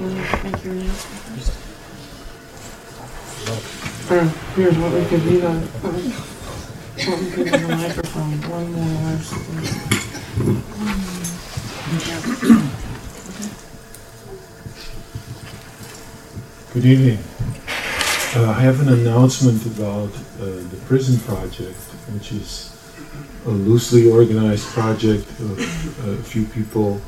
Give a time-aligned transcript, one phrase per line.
[0.00, 0.06] Or
[4.56, 5.92] here's what we could do on, what
[7.20, 9.66] we could do the microphone, one more last thing.
[16.72, 17.18] Good evening.
[18.36, 21.76] Uh, I have an announcement about uh, the prison project,
[22.14, 22.72] which is
[23.44, 25.58] a loosely organized project of
[26.08, 27.02] a few people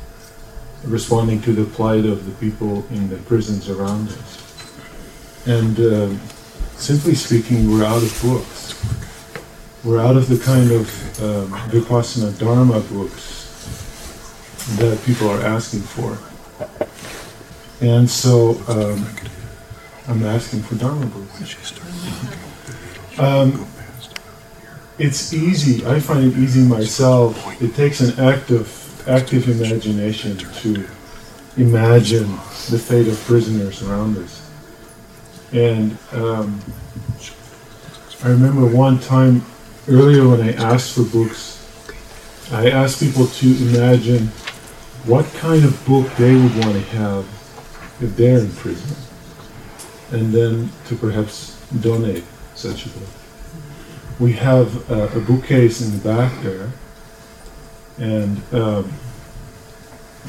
[0.83, 5.47] responding to the plight of the people in the prisons around us.
[5.47, 6.19] And um,
[6.75, 8.73] simply speaking, we're out of books.
[9.83, 10.87] We're out of the kind of
[11.21, 13.43] um, Vipassana Dharma books
[14.77, 16.17] that people are asking for.
[17.81, 19.05] And so um,
[20.07, 21.73] I'm asking for Dharma books.
[23.19, 23.67] Um,
[24.97, 25.85] it's easy.
[25.85, 27.61] I find it easy myself.
[27.61, 28.67] It takes an active,
[29.07, 30.87] active imagination to
[31.57, 32.27] imagine
[32.69, 34.49] the fate of prisoners around us.
[35.51, 36.61] And um,
[38.23, 39.43] I remember one time
[39.87, 41.59] earlier when I asked for books,
[42.51, 44.27] I asked people to imagine
[45.05, 47.25] what kind of book they would want to have
[48.01, 48.95] if they're in prison,
[50.11, 52.23] and then to perhaps donate
[52.55, 53.09] such a book.
[54.19, 56.71] We have uh, a bookcase in the back there,
[57.97, 58.91] and um,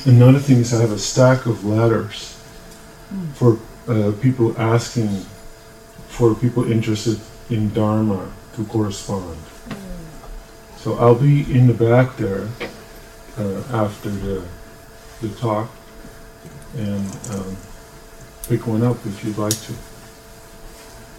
[0.05, 2.41] another thing is I have a stack of letters
[3.35, 5.09] for uh, people asking
[6.09, 9.37] for people interested in Dharma to correspond.
[10.77, 12.49] So I'll be in the back there
[13.39, 14.45] uh, after the,
[15.23, 15.71] the talk
[16.77, 17.57] and um,
[18.49, 19.73] pick one up if you'd like to.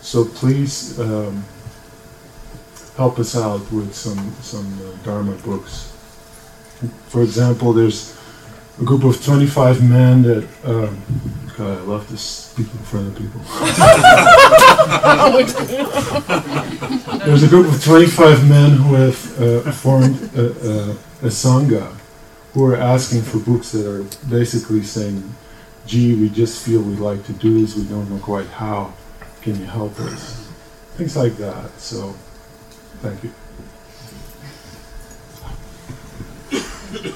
[0.02, 1.44] So please um,
[2.96, 5.95] help us out with some, some uh, Dharma books.
[7.08, 8.16] For example, there's
[8.80, 11.02] a group of 25 men that, um,
[11.58, 13.40] God, I love to speak in front of people.
[17.26, 20.92] There's a group of 25 men who have uh, formed a, a,
[21.22, 21.94] a Sangha
[22.54, 25.24] who are asking for books that are basically saying,
[25.86, 28.94] gee, we just feel we'd like to do this, we don't know quite how,
[29.42, 30.50] can you help us?
[30.98, 31.72] Things like that.
[31.80, 32.14] So,
[33.02, 33.32] thank you.
[37.06, 37.12] Um,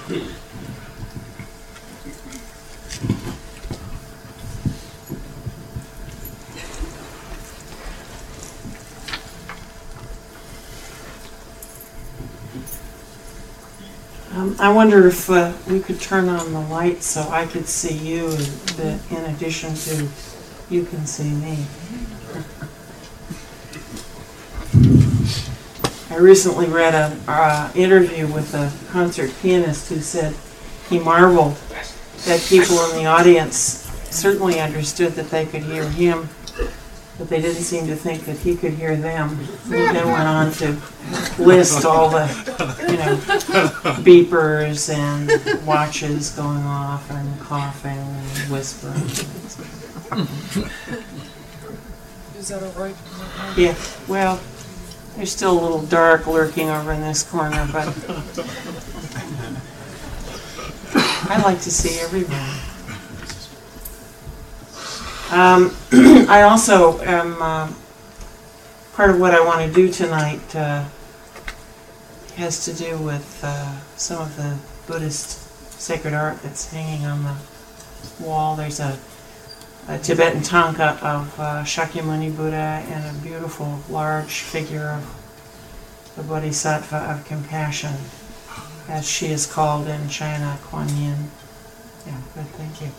[14.59, 18.29] I wonder if uh, we could turn on the light so I could see you
[18.29, 20.07] in in addition to
[20.69, 21.65] you can see me.
[26.11, 30.35] I recently read an uh, interview with a concert pianist who said
[30.89, 31.55] he marveled
[32.25, 36.27] that people in the audience certainly understood that they could hear him,
[37.19, 39.37] but they didn't seem to think that he could hear them.
[39.65, 40.77] He then went on to
[41.37, 42.25] list all the,
[42.89, 43.15] you know,
[44.01, 49.03] beepers and watches going off and coughing and whispering.
[52.35, 52.95] Is that all right?
[53.55, 53.75] Yeah,
[54.07, 54.39] well,
[55.19, 57.87] there's still a little dark lurking over in this corner, but
[61.29, 62.39] I like to see everyone.
[65.29, 65.75] Um,
[66.29, 67.69] I also am, uh,
[68.93, 70.85] part of what I want to do tonight uh,
[72.37, 74.57] has to do with uh, some of the
[74.87, 75.31] Buddhist
[75.81, 77.35] sacred art that's hanging on the
[78.23, 78.55] wall.
[78.55, 78.97] There's a,
[79.89, 86.95] a Tibetan tanka of uh, Shakyamuni Buddha and a beautiful large figure of the Bodhisattva
[86.95, 87.95] of compassion,
[88.87, 91.31] as she is called in China, Kuan Yin.
[92.05, 92.89] Yeah, good, thank you.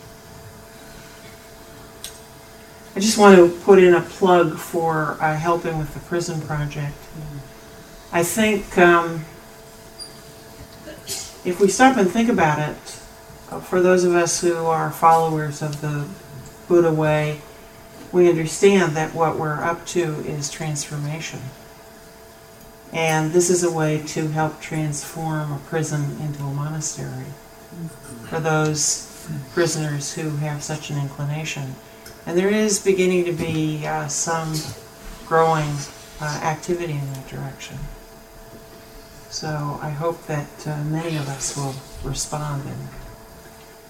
[2.93, 6.97] I just want to put in a plug for uh, helping with the prison project.
[8.11, 9.23] I think um,
[11.45, 12.99] if we stop and think about it,
[13.49, 16.05] uh, for those of us who are followers of the
[16.71, 17.41] Buddha way,
[18.13, 21.41] we understand that what we're up to is transformation.
[22.93, 27.25] And this is a way to help transform a prison into a monastery
[28.29, 31.75] for those prisoners who have such an inclination.
[32.25, 34.53] And there is beginning to be uh, some
[35.27, 35.75] growing
[36.21, 37.79] uh, activity in that direction.
[39.29, 41.75] So I hope that uh, many of us will
[42.09, 42.87] respond and,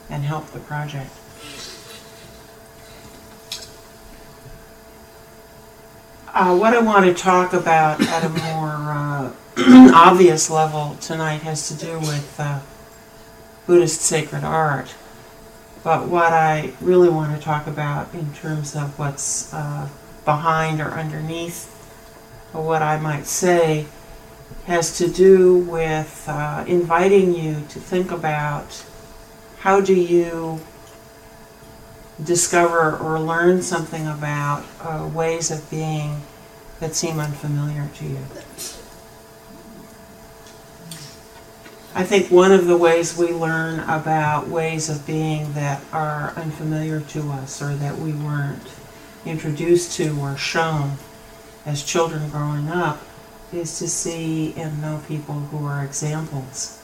[0.10, 1.12] and help the project.
[6.33, 9.33] Uh, what I want to talk about at a more uh,
[9.94, 12.62] obvious level tonight has to do with uh,
[13.68, 14.95] Buddhist sacred art.
[15.83, 19.89] But what I really want to talk about in terms of what's uh,
[20.24, 21.68] behind or underneath,
[22.54, 23.88] or what I might say,
[24.68, 28.86] has to do with uh, inviting you to think about
[29.60, 30.62] how do you
[32.24, 36.22] discover or learn something about uh, ways of being
[36.80, 38.20] that seem unfamiliar to you.
[41.94, 47.02] I think one of the ways we learn about ways of being that are unfamiliar
[47.02, 48.72] to us or that we weren't
[49.26, 50.94] introduced to or shown
[51.66, 53.02] as children growing up
[53.52, 56.82] is to see and know people who are examples,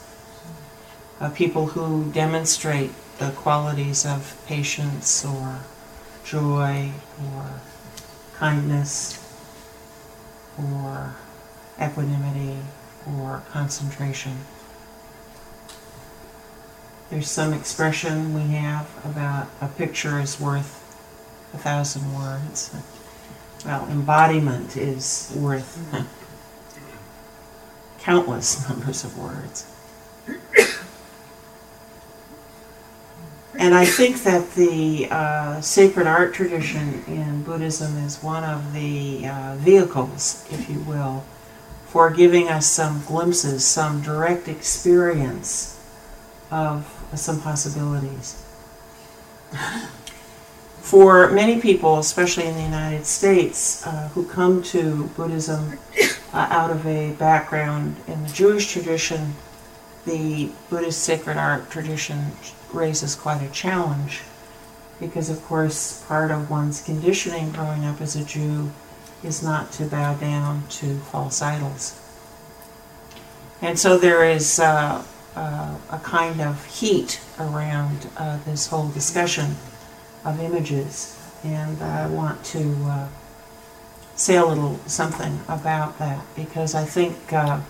[1.20, 5.60] uh, people who demonstrate the qualities of patience or
[6.24, 6.92] joy
[7.24, 7.60] or
[8.36, 9.24] kindness
[10.56, 11.16] or
[11.80, 12.58] equanimity
[13.06, 14.38] or concentration.
[17.10, 20.84] There's some expression we have about a picture is worth
[21.54, 22.74] a thousand words.
[23.64, 26.06] Well, embodiment is worth
[27.98, 29.66] countless numbers of words.
[33.58, 39.26] And I think that the uh, sacred art tradition in Buddhism is one of the
[39.26, 41.24] uh, vehicles, if you will,
[41.86, 45.76] for giving us some glimpses, some direct experience
[46.52, 48.44] of some possibilities.
[50.80, 55.80] For many people, especially in the United States, uh, who come to Buddhism
[56.32, 59.34] uh, out of a background in the Jewish tradition,
[60.06, 62.32] the Buddhist sacred art tradition
[62.72, 64.22] raises quite a challenge
[65.00, 68.70] because, of course, part of one's conditioning growing up as a Jew
[69.22, 72.00] is not to bow down to false idols.
[73.60, 75.04] And so there is uh,
[75.34, 79.56] uh, a kind of heat around uh, this whole discussion
[80.24, 83.08] of images, and I want to uh,
[84.14, 87.60] say a little something about that because I think uh,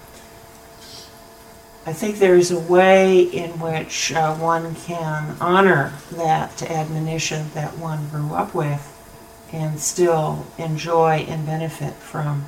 [1.88, 7.79] I think there is a way in which uh, one can honor that admonition that
[7.79, 8.94] one grew up with
[9.55, 12.44] and still enjoy and benefit from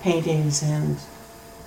[0.00, 0.98] paintings and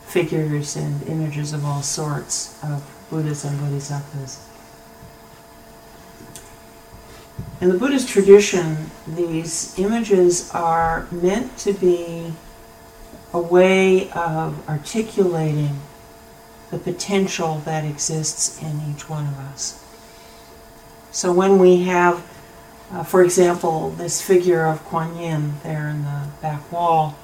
[0.08, 4.44] figures and images of all sorts of Buddhas and Bodhisattvas.
[7.62, 12.34] In the Buddhist tradition, these images are meant to be
[13.34, 15.80] a way of articulating
[16.72, 19.84] the potential that exists in each one of us.
[21.12, 22.26] So when we have,
[22.92, 27.18] uh, for example, this figure of Kuan Yin there in the back wall,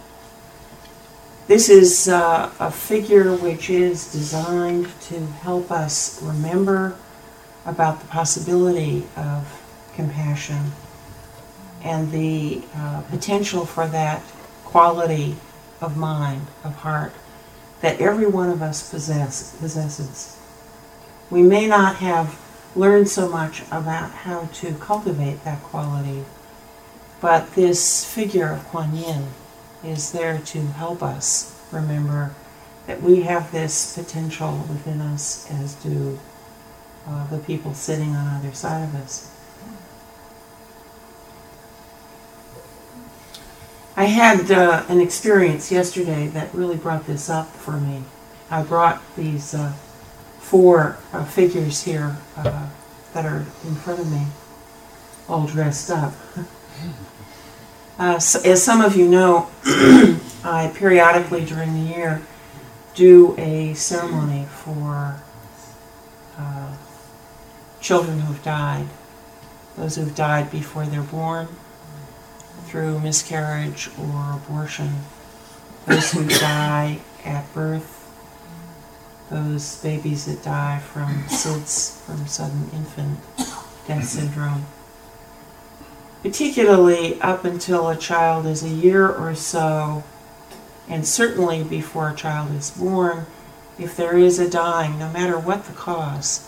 [1.48, 6.98] this is uh, a figure which is designed to help us remember
[7.66, 9.62] about the possibility of
[9.96, 10.72] compassion
[11.84, 14.22] and the uh, potential for that
[14.66, 15.38] quality
[15.80, 17.14] of mind, of heart,
[17.82, 20.38] that every one of us possess, possesses.
[21.30, 22.40] We may not have
[22.76, 26.24] learned so much about how to cultivate that quality,
[27.22, 29.28] but this figure of Kuan Yin
[29.84, 32.34] is there to help us remember
[32.88, 36.20] that we have this potential within us, as do
[37.06, 39.32] uh, the people sitting on either side of us.
[43.98, 48.04] I had uh, an experience yesterday that really brought this up for me.
[48.52, 49.74] I brought these uh,
[50.38, 52.70] four uh, figures here uh,
[53.14, 54.28] that are in front of me,
[55.28, 56.14] all dressed up.
[58.00, 59.50] Uh, so, as some of you know,
[60.44, 62.22] I periodically during the year
[62.94, 65.20] do a ceremony for
[66.38, 66.76] uh,
[67.82, 68.86] children who've died,
[69.76, 71.48] those who've died before they're born,
[72.68, 74.94] through miscarriage or abortion,
[75.86, 77.94] those who die at birth,
[79.30, 83.20] those babies that die from SIDS, from sudden infant
[83.88, 84.66] death syndrome.
[86.24, 90.04] Particularly up until a child is a year or so,
[90.90, 93.26] and certainly before a child is born,
[93.80, 96.48] if there is a dying, no matter what the cause,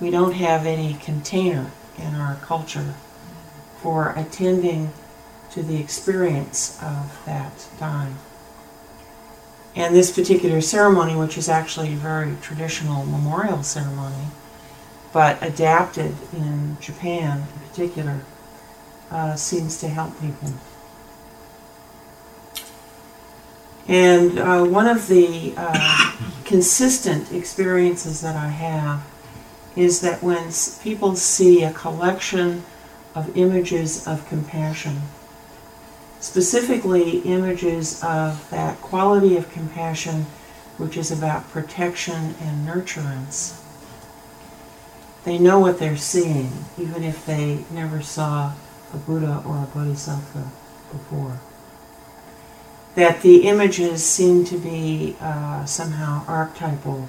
[0.00, 2.94] we don't have any container in our culture
[3.80, 4.90] for attending
[5.54, 8.18] to the experience of that time.
[9.76, 14.26] And this particular ceremony, which is actually a very traditional memorial ceremony,
[15.12, 18.20] but adapted in Japan in particular,
[19.12, 20.52] uh, seems to help people.
[23.86, 29.04] And uh, one of the uh, consistent experiences that I have
[29.76, 30.50] is that when
[30.82, 32.64] people see a collection
[33.14, 35.02] of images of compassion,
[36.24, 40.24] specifically images of that quality of compassion
[40.78, 43.60] which is about protection and nurturance,
[45.24, 48.54] they know what they're seeing, even if they never saw
[48.94, 50.50] a Buddha or a Bodhisattva
[50.90, 51.40] before.
[52.94, 57.06] That the images seem to be uh, somehow archetypal,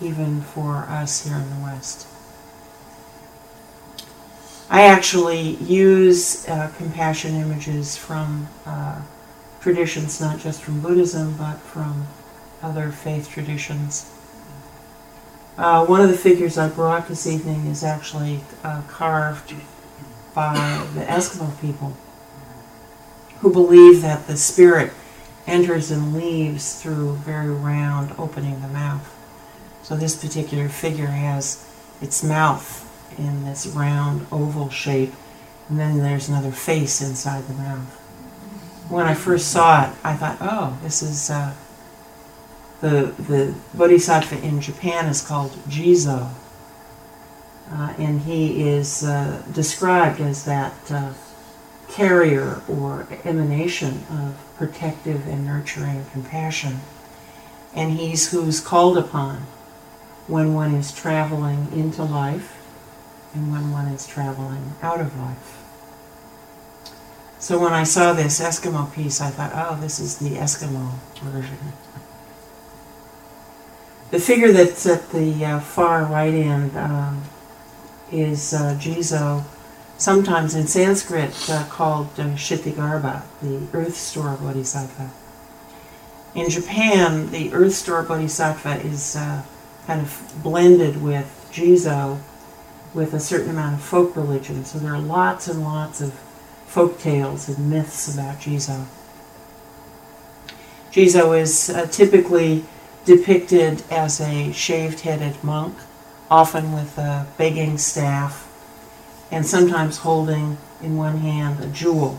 [0.00, 2.06] even for us here in the West.
[4.68, 9.00] I actually use uh, compassion images from uh,
[9.60, 12.08] traditions, not just from Buddhism, but from
[12.62, 14.10] other faith traditions.
[15.56, 19.54] Uh, one of the figures I brought this evening is actually uh, carved
[20.34, 20.54] by
[20.94, 21.96] the Eskimo people
[23.38, 24.92] who believe that the spirit
[25.46, 29.12] enters and leaves through very round opening the mouth.
[29.84, 31.64] So this particular figure has
[32.02, 32.85] its mouth
[33.18, 35.12] in this round oval shape,
[35.68, 37.94] and then there's another face inside the mouth.
[38.88, 41.54] When I first saw it, I thought, oh, this is uh,
[42.80, 46.30] the the bodhisattva in Japan is called Jizo,
[47.72, 51.12] uh, and he is uh, described as that uh,
[51.88, 56.80] carrier or emanation of protective and nurturing compassion,
[57.74, 59.46] and he's who's called upon
[60.28, 62.65] when one is traveling into life
[63.36, 65.62] and when one is traveling out of life.
[67.38, 71.58] So when I saw this Eskimo piece, I thought, oh, this is the Eskimo version.
[74.10, 77.22] The figure that's at the uh, far right end um,
[78.10, 79.44] is uh, Jizo,
[79.98, 85.10] sometimes in Sanskrit uh, called uh, Kshitigarbha, the Earth Store Bodhisattva.
[86.34, 89.42] In Japan, the Earth Store Bodhisattva is uh,
[89.86, 92.20] kind of blended with Jizo
[92.96, 94.64] with a certain amount of folk religion.
[94.64, 96.14] So there are lots and lots of
[96.66, 98.86] folk tales and myths about Jizo.
[100.90, 102.64] Jizo is uh, typically
[103.04, 105.76] depicted as a shaved headed monk,
[106.30, 108.48] often with a begging staff,
[109.30, 112.18] and sometimes holding in one hand a jewel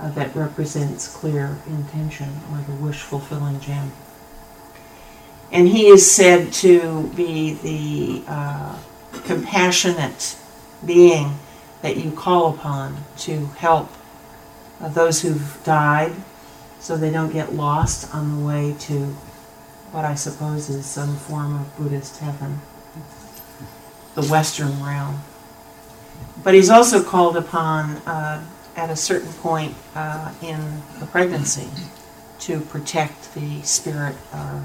[0.00, 3.92] uh, that represents clear intention or the wish fulfilling gem.
[5.52, 8.78] And he is said to be the uh,
[9.24, 10.36] compassionate
[10.84, 11.38] being
[11.82, 13.90] that you call upon to help
[14.80, 16.12] those who've died
[16.80, 19.16] so they don't get lost on the way to
[19.92, 22.60] what I suppose is some form of Buddhist heaven,
[24.14, 25.20] the Western realm.
[26.42, 28.44] But he's also called upon uh,
[28.76, 31.68] at a certain point uh, in the pregnancy
[32.40, 34.64] to protect the spirit or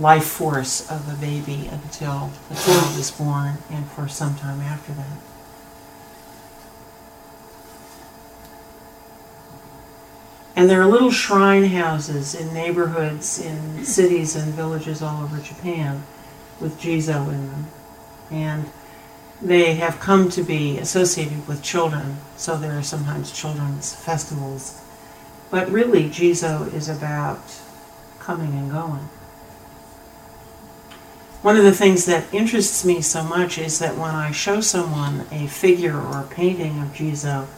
[0.00, 4.92] life force of the baby until the child is born and for some time after
[4.92, 5.18] that.
[10.56, 16.04] And there are little shrine houses in neighborhoods, in cities and villages all over Japan
[16.60, 17.66] with Jizo in them.
[18.30, 18.70] And
[19.42, 24.80] they have come to be associated with children, so there are sometimes children's festivals.
[25.50, 27.42] But really, Jizo is about
[28.20, 29.08] coming and going.
[31.44, 35.26] One of the things that interests me so much is that when I show someone
[35.30, 37.48] a figure or a painting of Jizo,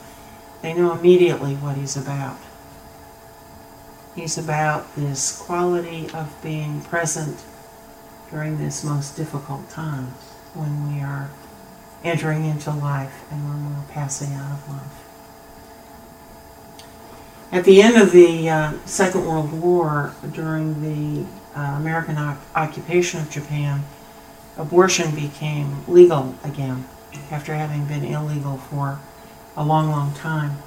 [0.61, 2.37] they know immediately what he's about.
[4.17, 7.45] He's about this quality of being present
[8.29, 10.07] during this most difficult time
[10.55, 11.31] when we are
[12.03, 15.05] entering into life and when we're passing out of life.
[17.53, 21.25] At the end of the uh, Second World War, during the
[21.57, 23.85] uh, American o- occupation of Japan,
[24.57, 26.87] abortion became legal again
[27.31, 29.01] after having been illegal for
[29.57, 30.59] a long, long time.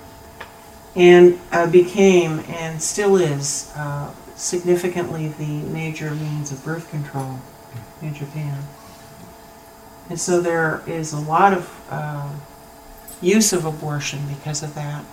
[0.96, 7.40] And uh, became, and still is, uh, significantly the major means of birth control
[8.02, 8.64] in Japan.
[10.10, 12.30] And so there is a lot of uh,
[13.22, 15.06] use of abortion because of that.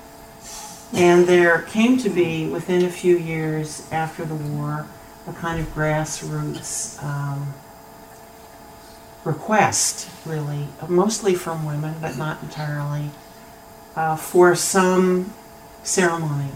[0.94, 4.86] And there came to be, within a few years after the war,
[5.26, 7.54] a kind of grassroots um,
[9.24, 13.10] request, really, mostly from women, but not entirely,
[13.96, 15.32] uh, for some
[15.82, 16.50] ceremony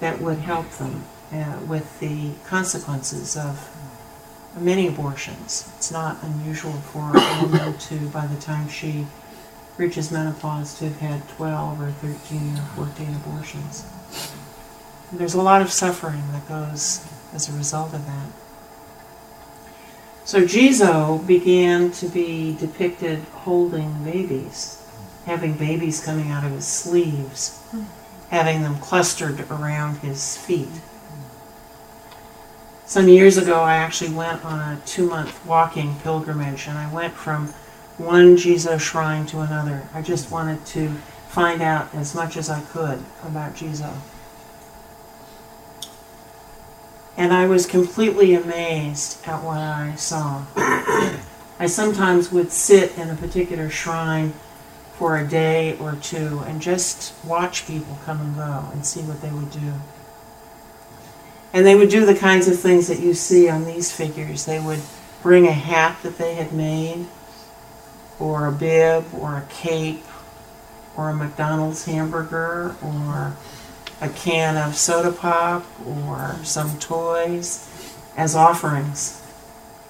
[0.00, 3.74] that would help them uh, with the consequences of
[4.60, 5.72] many abortions.
[5.76, 9.06] It's not unusual for a woman to, by the time she
[9.76, 13.84] reaches menopause, to have had 12 or 13 or 14 abortions.
[15.12, 18.28] There's a lot of suffering that goes as a result of that.
[20.24, 24.86] So Jizo began to be depicted holding babies,
[25.24, 27.62] having babies coming out of his sleeves,
[28.28, 30.68] having them clustered around his feet.
[32.84, 37.14] Some years ago, I actually went on a two month walking pilgrimage and I went
[37.14, 37.48] from
[37.98, 39.88] one Jizo shrine to another.
[39.92, 40.90] I just wanted to
[41.28, 43.92] find out as much as I could about Jizo.
[47.18, 50.44] And I was completely amazed at what I saw.
[51.58, 54.34] I sometimes would sit in a particular shrine
[54.96, 59.20] for a day or two and just watch people come and go and see what
[59.20, 59.74] they would do.
[61.52, 64.44] And they would do the kinds of things that you see on these figures.
[64.44, 64.80] They would
[65.20, 67.06] bring a hat that they had made,
[68.20, 70.04] or a bib, or a cape,
[70.96, 73.36] or a McDonald's hamburger, or
[74.00, 77.68] a can of soda pop, or some toys
[78.16, 79.22] as offerings.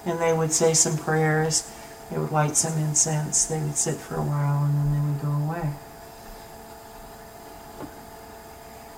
[0.06, 1.70] And they would say some prayers,
[2.10, 5.20] they would light some incense, they would sit for a while, and then they would
[5.20, 5.70] go away.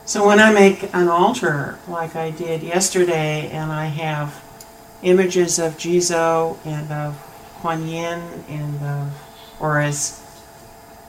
[0.04, 4.42] So when I make an altar like I did yesterday, and I have
[5.02, 7.16] images of Jizo and of
[7.60, 9.12] Kuan Yin and of,
[9.60, 10.20] or as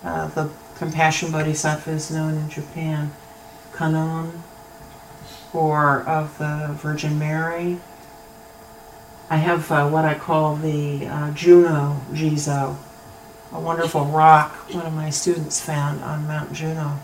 [0.03, 3.11] uh, the Compassion Bodhisattva is known in Japan,
[3.81, 4.43] Kannon,
[5.53, 7.79] or of the Virgin Mary.
[9.27, 12.75] I have uh, what I call the uh, Juno Jizo,
[13.51, 16.99] a wonderful rock one of my students found on Mount Juno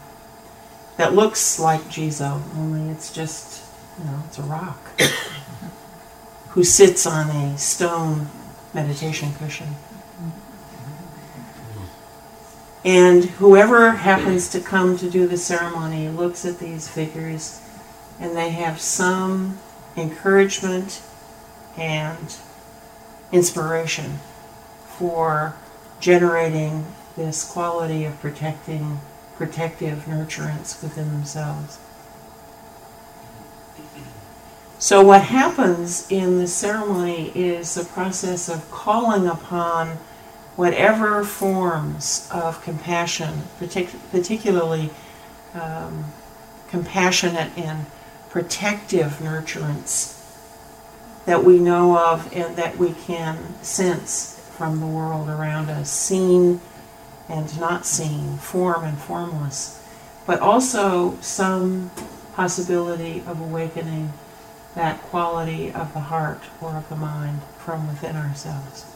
[0.97, 3.63] that looks like Jizo, only it's just,
[3.97, 5.01] you know, it's a rock,
[6.49, 8.27] who sits on a stone
[8.75, 9.75] meditation cushion.
[12.85, 17.61] And whoever happens to come to do the ceremony looks at these figures
[18.19, 19.59] and they have some
[19.95, 21.01] encouragement
[21.77, 22.35] and
[23.31, 24.19] inspiration
[24.97, 25.55] for
[25.99, 28.99] generating this quality of protecting
[29.35, 31.77] protective nurturance within themselves.
[34.79, 39.97] So, what happens in the ceremony is the process of calling upon
[40.57, 44.89] whatever forms of compassion, partic- particularly
[45.53, 46.03] um,
[46.67, 47.85] compassionate and
[48.29, 50.15] protective nurturance
[51.25, 56.59] that we know of and that we can sense from the world around us, seen
[57.29, 59.83] and not seen, form and formless,
[60.25, 61.91] but also some
[62.33, 64.11] possibility of awakening
[64.73, 68.86] that quality of the heart or of the mind from within ourselves.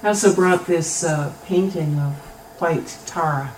[0.00, 2.14] I also brought this uh, painting of
[2.60, 3.52] white Tara.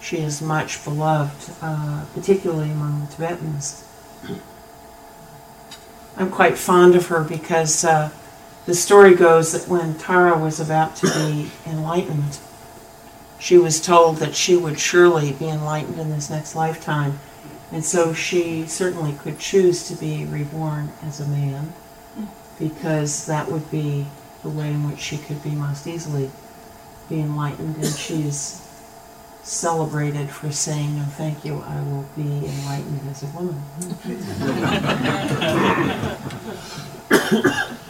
[0.00, 3.84] She is much beloved, uh, particularly among the Tibetans.
[6.16, 8.10] I'm quite fond of her because uh,
[8.64, 12.38] the story goes that when Tara was about to be enlightened,
[13.38, 17.20] she was told that she would surely be enlightened in this next lifetime.
[17.72, 21.74] And so she certainly could choose to be reborn as a man
[22.58, 24.06] because that would be
[24.42, 26.30] the way in which she could be most easily
[27.08, 27.76] be enlightened.
[27.76, 28.66] And she's
[29.42, 33.62] celebrated for saying, no, thank you, I will be enlightened as a woman.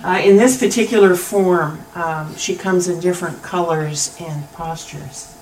[0.04, 5.36] uh, in this particular form, um, she comes in different colors and postures.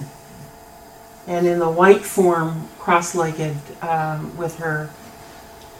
[1.27, 4.91] And in the white form, cross legged, um, with her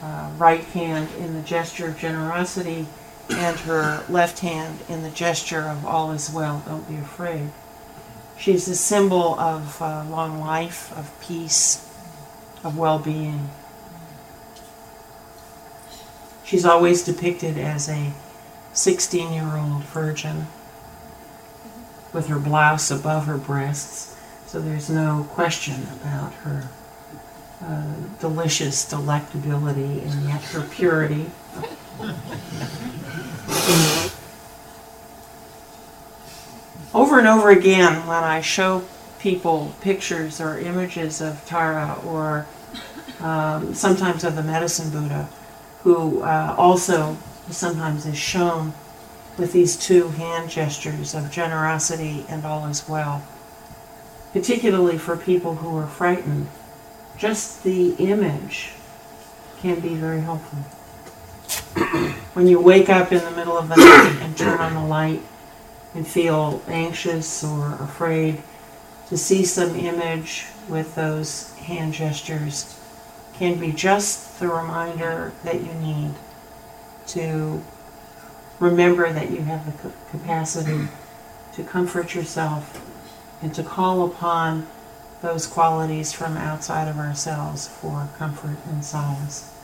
[0.03, 2.87] uh, right hand in the gesture of generosity
[3.31, 7.51] and her left hand in the gesture of all is well, don't be afraid.
[8.39, 11.89] She's a symbol of uh, long life, of peace,
[12.63, 13.51] of well being.
[16.45, 18.13] She's always depicted as a
[18.73, 20.47] 16 year old virgin
[22.13, 26.69] with her blouse above her breasts, so there's no question about her
[27.63, 31.27] uh, delicious delectability and yet her purity.
[36.95, 38.85] Over and over again when I show
[39.19, 42.47] people pictures or images of Tara or
[43.21, 45.29] um, sometimes of the medicine Buddha,
[45.83, 47.17] who uh, also
[47.51, 48.73] sometimes is shown
[49.37, 53.27] with these two hand gestures of generosity and all is well.
[54.33, 56.49] Particularly for people who are frightened,
[57.17, 58.73] just the image
[59.61, 60.78] can be very helpful.
[62.35, 65.23] when you wake up in the middle of the night and turn on the light
[65.95, 68.43] and feel anxious or afraid,
[69.09, 72.79] to see some image with those hand gestures
[73.35, 76.13] can be just the reminder that you need
[77.07, 77.63] to
[78.61, 80.89] remember that you have the capacity
[81.55, 82.85] to comfort yourself
[83.41, 84.67] and to call upon
[85.23, 89.58] those qualities from outside of ourselves for comfort and solace.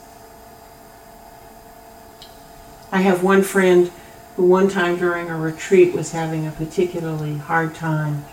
[2.92, 3.90] I have one friend
[4.36, 8.24] who one time during a retreat was having a particularly hard time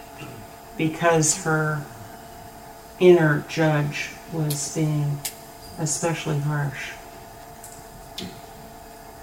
[0.77, 1.83] because her
[2.99, 5.19] inner judge was being
[5.77, 6.91] especially harsh.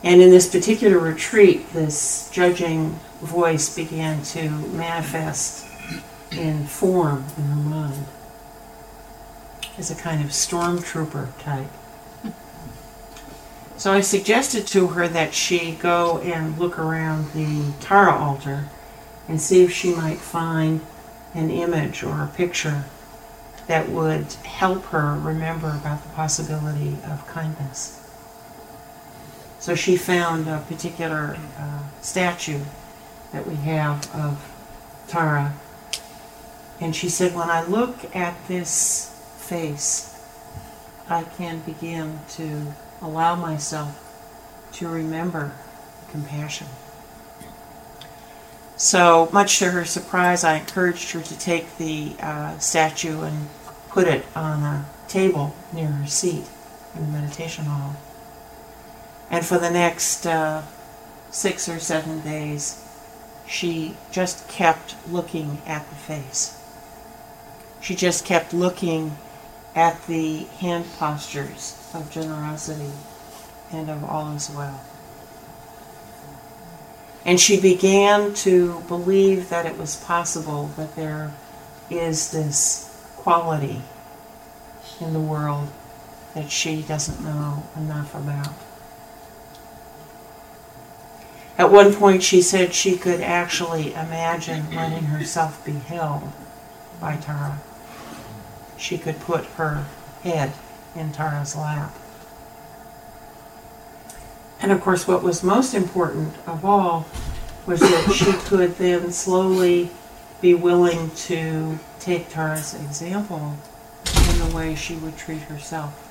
[0.03, 5.67] And in this particular retreat, this judging voice began to manifest
[6.31, 8.07] in form in her mind
[9.77, 11.71] as a kind of stormtrooper type.
[13.79, 18.69] So I suggested to her that she go and look around the Tara altar
[19.29, 20.81] and see if she might find
[21.33, 22.87] an image or a picture
[23.69, 28.05] that would help her remember about the possibility of kindness.
[29.61, 32.63] So she found a particular uh, statue
[33.33, 34.45] that we have of
[35.07, 35.55] Tara.
[36.81, 40.19] And she said, When I look at this face,
[41.09, 44.05] I can begin to allow myself
[44.73, 45.53] to remember
[46.11, 46.67] compassion.
[48.77, 53.49] So, much to her surprise, I encouraged her to take the uh, statue and
[53.89, 56.45] put it on a table near her seat
[56.95, 57.97] in the meditation hall.
[59.31, 60.63] And for the next uh,
[61.31, 62.85] six or seven days,
[63.47, 66.63] she just kept looking at the face.
[67.81, 69.17] She just kept looking
[69.75, 72.91] at the hand postures of generosity
[73.73, 74.81] and of all is well.
[77.25, 81.35] And she began to believe that it was possible that there
[81.91, 82.85] is this
[83.17, 83.83] quality
[85.01, 85.69] in the world
[86.35, 88.55] that she doesn't know enough about.
[91.59, 96.33] At one point, she said she could actually imagine letting herself be held
[97.01, 97.61] by Tara.
[98.77, 99.85] She could put her
[100.23, 100.53] head
[100.99, 101.95] in Tara's lap.
[104.61, 107.07] And of course, what was most important of all
[107.67, 109.91] was that she could then slowly
[110.41, 113.57] be willing to take Tara's example
[114.31, 116.05] in the way she would treat herself.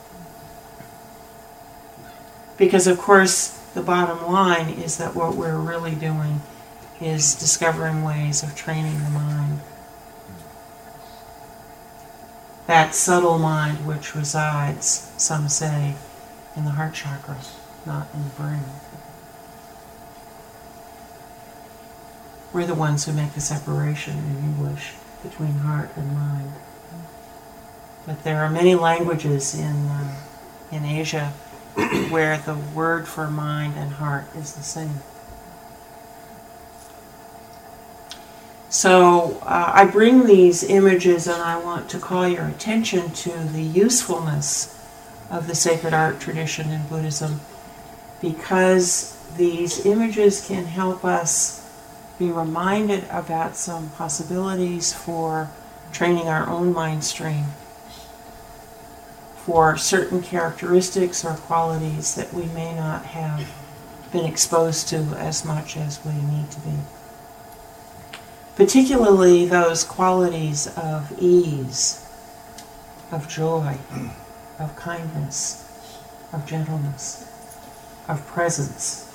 [2.57, 6.41] Because, of course, the bottom line is that what we're really doing
[6.99, 9.59] is discovering ways of training the mind.
[12.67, 15.95] That subtle mind which resides, some say,
[16.55, 17.37] in the heart chakra,
[17.85, 18.63] not in the brain.
[22.51, 26.51] We're the ones who make the separation in English between heart and mind.
[28.05, 30.15] But there are many languages in, uh,
[30.71, 31.33] in Asia
[32.09, 34.99] where the word for mind and heart is the same.
[38.77, 43.63] So uh, I bring these images and I want to call your attention to the
[43.63, 44.79] usefulness
[45.31, 47.41] of the sacred art tradition in Buddhism
[48.21, 51.67] because these images can help us
[52.19, 55.49] be reminded about some possibilities for
[55.91, 57.45] training our own mind stream
[59.37, 63.51] for certain characteristics or qualities that we may not have
[64.11, 66.77] been exposed to as much as we need to be.
[68.57, 72.03] Particularly those qualities of ease,
[73.11, 73.77] of joy,
[74.57, 75.63] of kindness,
[76.33, 77.31] of gentleness,
[78.07, 79.13] of presence,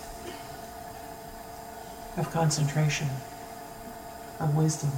[2.16, 3.08] of concentration,
[4.38, 4.92] of wisdom.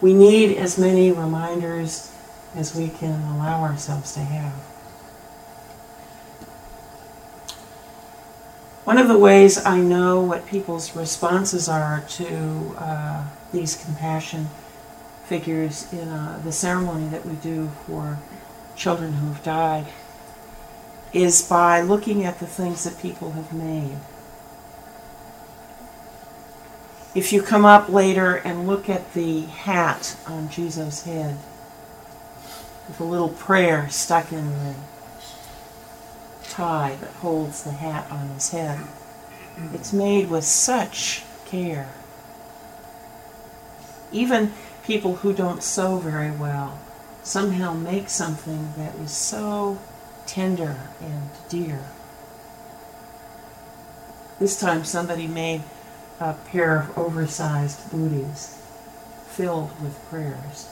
[0.00, 2.10] We need as many reminders
[2.54, 4.75] as we can allow ourselves to have.
[8.86, 14.48] One of the ways I know what people's responses are to uh, these compassion
[15.24, 18.20] figures in uh, the ceremony that we do for
[18.76, 19.86] children who've died
[21.12, 23.96] is by looking at the things that people have made.
[27.12, 31.36] If you come up later and look at the hat on Jizo's head,
[32.86, 34.74] with a little prayer stuck in the
[36.50, 38.80] tie that holds the hat on his head,
[39.72, 41.92] it's made with such care.
[44.12, 44.52] Even
[44.84, 46.78] people who don't sew very well
[47.22, 49.78] somehow make something that is so
[50.26, 51.80] tender and dear.
[54.38, 55.62] This time somebody made
[56.20, 58.58] a pair of oversized booties
[59.28, 60.68] filled with prayers.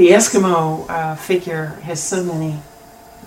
[0.00, 2.56] The Eskimo uh, figure has so many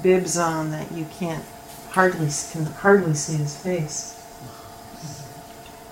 [0.02, 1.46] bibs on that you can't
[1.92, 4.20] hardly can hardly see his face.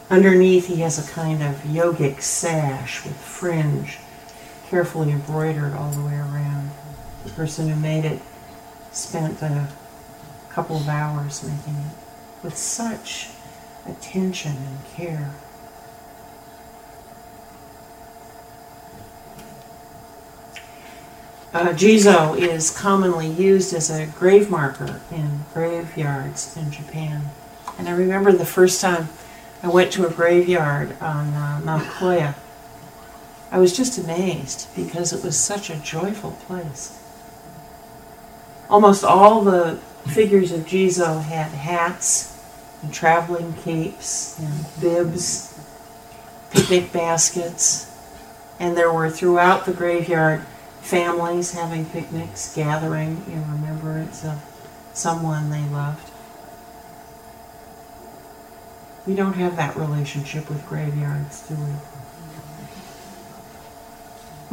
[0.10, 4.00] Underneath, he has a kind of yogic sash with fringe,
[4.70, 6.72] carefully embroidered all the way around.
[7.26, 8.20] The person who made it
[8.92, 9.68] spent a
[10.50, 11.96] couple of hours making it
[12.42, 13.30] with such
[13.86, 15.36] attention and care.
[21.54, 27.24] Uh, Jizo is commonly used as a grave marker in graveyards in Japan.
[27.78, 29.10] And I remember the first time
[29.62, 32.36] I went to a graveyard on uh, Mount Koya.
[33.52, 36.98] I was just amazed because it was such a joyful place.
[38.70, 42.42] Almost all the figures of Jizo had hats
[42.82, 45.60] and traveling capes and bibs,
[46.52, 47.92] picnic baskets,
[48.58, 50.46] and there were throughout the graveyard
[50.82, 54.44] families having picnics, gathering in remembrance of
[54.94, 56.10] someone they loved.
[59.08, 61.74] We don't have that relationship with graveyards, do we?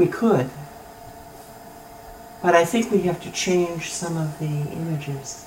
[0.05, 0.49] We could.
[2.41, 5.45] But I think we have to change some of the images.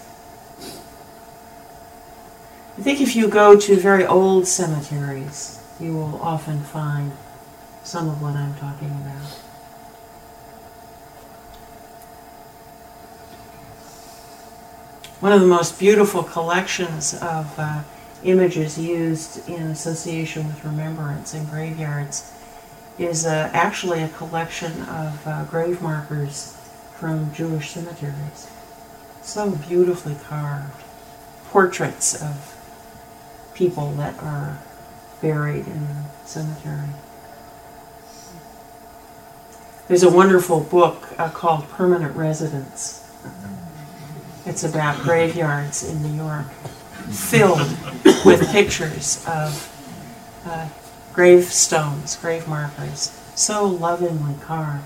[2.77, 7.13] I think if you go to very old cemeteries, you will often find
[7.83, 9.40] some of what I'm talking about.
[15.21, 17.83] One of the most beautiful collections of uh,
[18.23, 22.33] images used in association with remembrance in graveyards
[22.97, 26.57] is uh, actually a collection of uh, grave markers
[26.95, 28.49] from Jewish cemeteries.
[29.21, 30.81] So beautifully carved.
[31.51, 32.57] Portraits of
[33.53, 34.57] people that are
[35.21, 36.89] buried in the cemetery.
[39.87, 43.10] There's a wonderful book uh, called Permanent Residence.
[44.45, 46.47] It's about graveyards in New York
[47.11, 47.59] filled
[48.25, 49.67] with pictures of
[50.45, 50.67] uh,
[51.13, 54.83] gravestones, grave markers, so lovingly carved.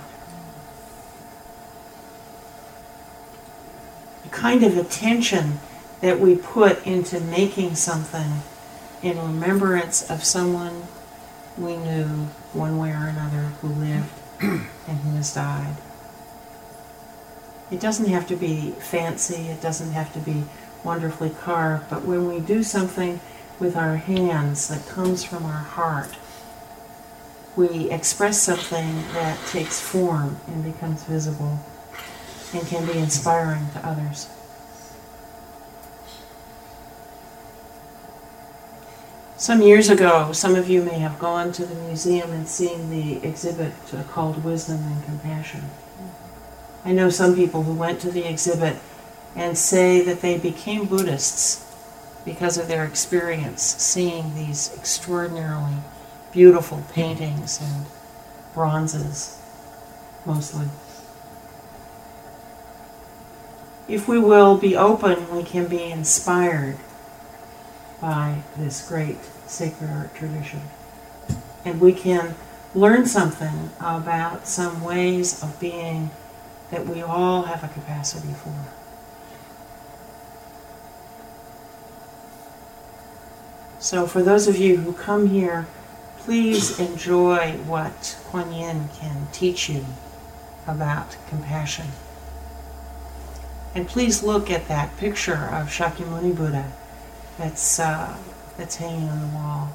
[4.23, 5.59] The kind of attention
[6.01, 8.41] that we put into making something
[9.01, 10.83] in remembrance of someone
[11.57, 12.05] we knew
[12.51, 15.75] one way or another who lived and who has died.
[17.71, 20.43] It doesn't have to be fancy, it doesn't have to be
[20.83, 23.19] wonderfully carved, but when we do something
[23.59, 26.15] with our hands that comes from our heart,
[27.55, 31.59] we express something that takes form and becomes visible
[32.53, 34.29] and can be inspiring to others.
[39.37, 43.25] Some years ago, some of you may have gone to the museum and seen the
[43.27, 43.73] exhibit
[44.09, 45.63] called Wisdom and Compassion.
[46.85, 48.77] I know some people who went to the exhibit
[49.35, 51.65] and say that they became Buddhists
[52.23, 55.77] because of their experience seeing these extraordinarily
[56.31, 57.87] beautiful paintings and
[58.53, 59.41] bronzes,
[60.27, 60.67] mostly.
[63.87, 66.77] If we will be open, we can be inspired
[67.99, 69.17] by this great
[69.47, 70.61] sacred art tradition.
[71.63, 72.35] And we can
[72.75, 76.11] learn something about some ways of being
[76.71, 78.53] that we all have a capacity for.
[83.79, 85.67] So, for those of you who come here,
[86.17, 89.85] please enjoy what Kuan Yin can teach you
[90.65, 91.85] about compassion.
[93.75, 96.71] And please look at that picture of Shakyamuni Buddha
[97.37, 98.17] that's, uh,
[98.57, 99.73] that's hanging on the wall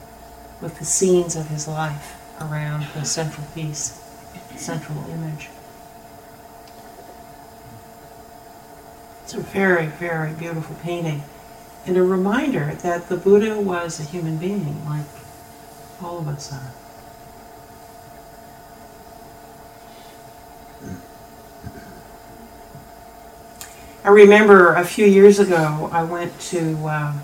[0.60, 4.02] with the scenes of his life around the central piece,
[4.56, 5.49] central image.
[9.30, 11.22] It's a very, very beautiful painting
[11.86, 15.06] and a reminder that the Buddha was a human being like
[16.02, 16.72] all of us are.
[24.02, 27.14] I remember a few years ago I went to uh,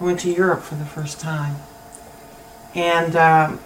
[0.00, 1.56] I went to Europe for the first time,
[2.72, 3.58] and um,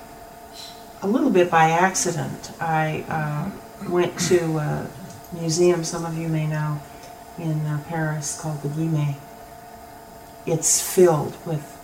[1.02, 3.50] a little bit by accident I uh,
[3.90, 4.90] went to a
[5.34, 6.80] museum some of you may know
[7.40, 9.16] in uh, Paris called the Guimet
[10.46, 11.76] it's filled with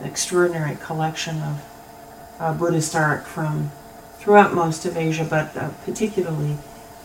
[0.00, 1.64] an extraordinary collection of
[2.38, 3.70] uh, Buddhist art from
[4.18, 6.56] throughout most of Asia, but a particularly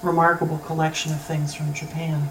[0.01, 2.29] remarkable collection of things from Japan.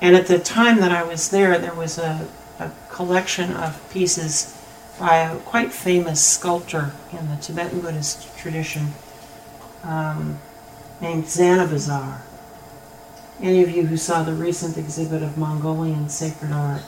[0.00, 2.26] And at the time that I was there, there was a,
[2.58, 4.56] a collection of pieces
[4.98, 8.92] by a quite famous sculptor in the Tibetan Buddhist tradition
[9.82, 10.38] um,
[11.00, 12.20] named Zanabazar.
[13.40, 16.82] Any of you who saw the recent exhibit of Mongolian sacred art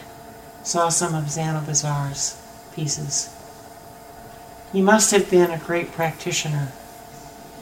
[0.65, 2.41] saw some of Zanabazar's
[2.75, 3.35] pieces.
[4.73, 6.73] He must have been a great practitioner.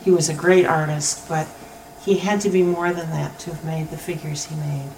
[0.04, 1.48] He was a great artist, but
[2.04, 4.90] he had to be more than that to have made the figures he made.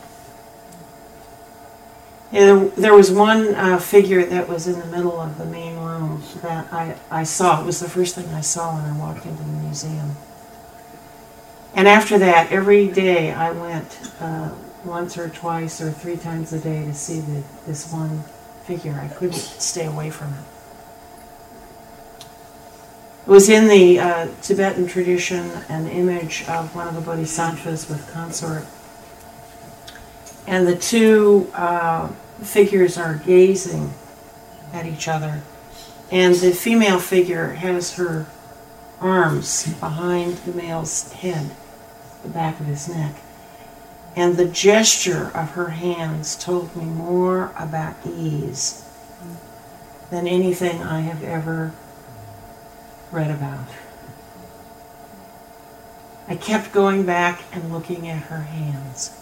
[2.31, 6.22] Yeah, there was one uh, figure that was in the middle of the main room
[6.42, 7.61] that I, I saw.
[7.61, 10.16] It was the first thing I saw when I walked into the museum.
[11.74, 14.50] And after that, every day I went uh,
[14.85, 18.24] once or twice or three times a day to see the, this one
[18.64, 18.98] figure.
[19.00, 20.44] I couldn't stay away from it.
[23.26, 28.11] It was in the uh, Tibetan tradition an image of one of the bodhisattvas with
[28.12, 28.64] consort
[30.50, 32.09] and the two uh,
[32.42, 33.92] figures are gazing
[34.72, 35.42] at each other.
[36.11, 38.26] And the female figure has her
[39.00, 41.54] arms behind the male's head,
[42.22, 43.16] the back of his neck.
[44.16, 48.85] And the gesture of her hands told me more about ease
[50.11, 51.72] than anything I have ever
[53.12, 53.66] read about.
[56.28, 59.16] I kept going back and looking at her hands.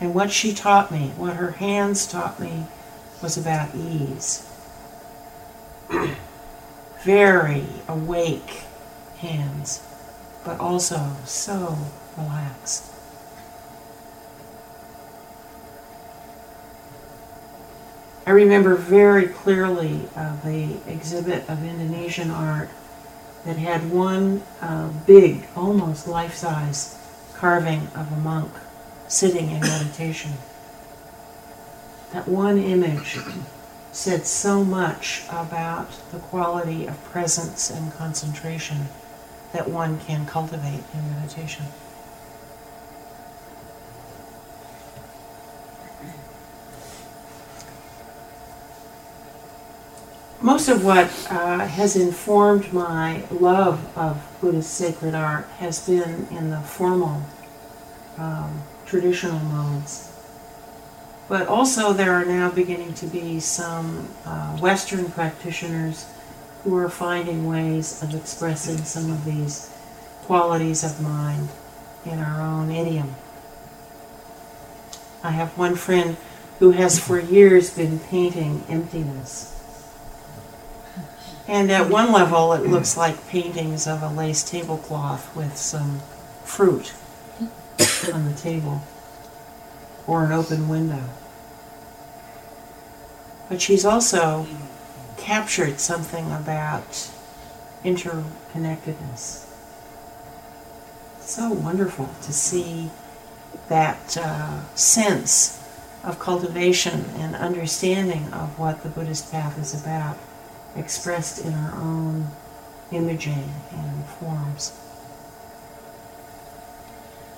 [0.00, 2.66] And what she taught me, what her hands taught me,
[3.22, 4.46] was about ease.
[7.04, 8.64] Very awake
[9.18, 9.85] hands,
[10.46, 11.76] but also so
[12.16, 12.84] relaxed.
[18.24, 22.70] I remember very clearly uh, the exhibit of Indonesian art
[23.44, 26.96] that had one uh, big, almost life size
[27.34, 28.50] carving of a monk
[29.08, 30.32] sitting in meditation.
[32.12, 33.18] That one image
[33.90, 38.88] said so much about the quality of presence and concentration
[39.56, 41.64] that one can cultivate in meditation.
[50.42, 56.50] Most of what uh, has informed my love of Buddhist sacred art has been in
[56.50, 57.22] the formal
[58.18, 60.12] um, traditional modes.
[61.28, 66.04] But also, there are now beginning to be some uh, Western practitioners
[66.66, 69.72] who are finding ways of expressing some of these
[70.24, 71.48] qualities of mind
[72.04, 73.14] in our own idiom.
[75.22, 76.16] I have one friend
[76.58, 79.52] who has for years been painting emptiness.
[81.46, 86.00] And at one level, it looks like paintings of a lace tablecloth with some
[86.42, 86.94] fruit
[88.12, 88.82] on the table
[90.04, 91.04] or an open window.
[93.48, 94.48] But she's also
[95.26, 97.10] captured something about
[97.82, 99.44] interconnectedness.
[101.18, 102.88] so wonderful to see
[103.68, 105.60] that uh, sense
[106.04, 110.16] of cultivation and understanding of what the Buddhist path is about,
[110.76, 112.28] expressed in our own
[112.92, 114.78] imaging and forms.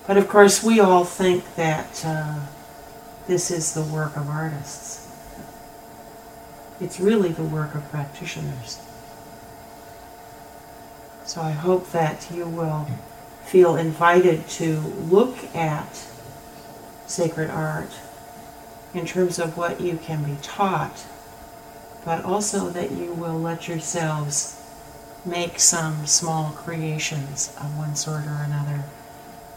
[0.07, 2.41] But of course, we all think that uh,
[3.27, 5.08] this is the work of artists.
[6.81, 8.81] It's really the work of practitioners.
[11.25, 12.89] So I hope that you will
[13.45, 16.07] feel invited to look at
[17.07, 17.91] sacred art
[18.95, 21.05] in terms of what you can be taught,
[22.05, 24.55] but also that you will let yourselves
[25.25, 28.85] make some small creations of one sort or another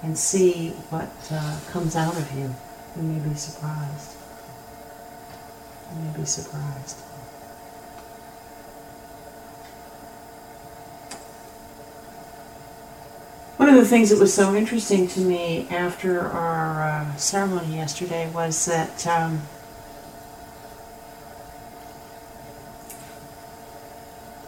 [0.01, 2.53] and see what uh, comes out of you.
[2.95, 4.15] You may be surprised.
[5.93, 6.97] You may be surprised.
[13.75, 18.65] Of the things that was so interesting to me after our uh, ceremony yesterday was
[18.65, 19.41] that um,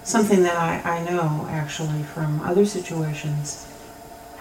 [0.04, 3.68] something that I, I know actually from other situations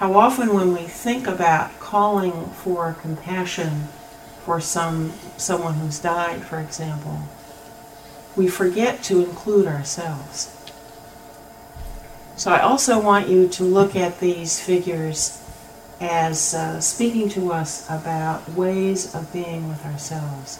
[0.03, 3.87] how often when we think about calling for compassion
[4.45, 7.20] for some someone who's died, for example,
[8.35, 10.57] we forget to include ourselves.
[12.37, 15.39] So I also want you to look at these figures
[16.01, 20.59] as uh, speaking to us about ways of being with ourselves,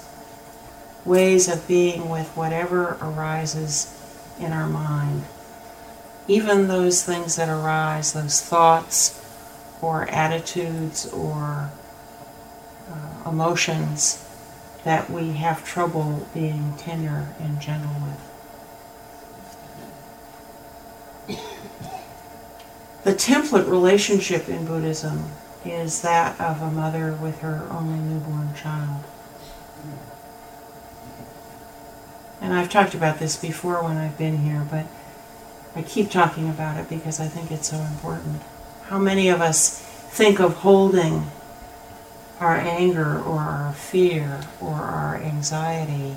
[1.05, 3.99] ways of being with whatever arises
[4.39, 5.25] in our mind.
[6.29, 9.19] Even those things that arise, those thoughts,
[9.81, 11.71] or attitudes or
[12.89, 14.25] uh, emotions
[14.85, 18.32] that we have trouble being tender and gentle with.
[23.05, 25.25] The template relationship in Buddhism
[25.65, 29.05] is that of a mother with her only newborn child.
[32.41, 34.87] And I've talked about this before when I've been here, but
[35.75, 38.43] I keep talking about it because I think it's so important.
[38.85, 41.31] How many of us think of holding
[42.41, 46.17] our anger or our fear or our anxiety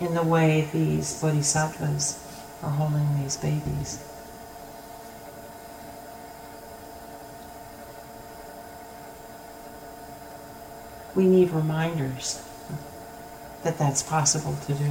[0.00, 2.18] in the way these bodhisattvas
[2.62, 4.02] are holding these babies?
[11.14, 12.42] We need reminders
[13.62, 14.90] that that's possible to do.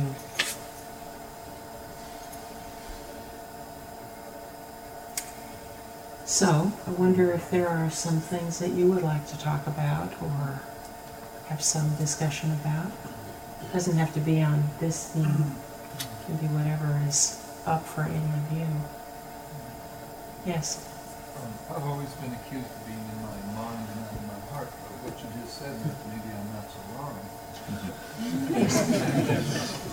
[6.25, 10.13] So, I wonder if there are some things that you would like to talk about
[10.21, 10.61] or
[11.47, 12.91] have some discussion about.
[13.61, 15.55] It doesn't have to be on this theme,
[15.97, 18.67] it can be whatever is up for any of you.
[20.45, 20.87] Yes?
[21.35, 24.28] Um, I've always been accused of being in my mind and
[25.03, 25.75] what you just said,
[26.07, 27.15] maybe I'm not so wrong.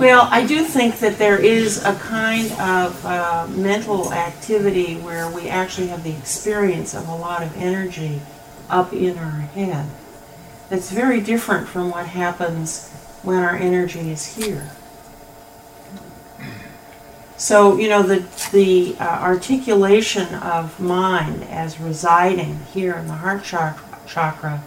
[0.00, 5.48] Well, I do think that there is a kind of uh, mental activity where we
[5.48, 8.20] actually have the experience of a lot of energy
[8.68, 9.86] up in our head.
[10.68, 12.90] That's very different from what happens
[13.22, 14.70] when our energy is here.
[17.36, 23.44] So, you know, the, the uh, articulation of mind as residing here in the heart
[23.44, 24.62] chakra, chakra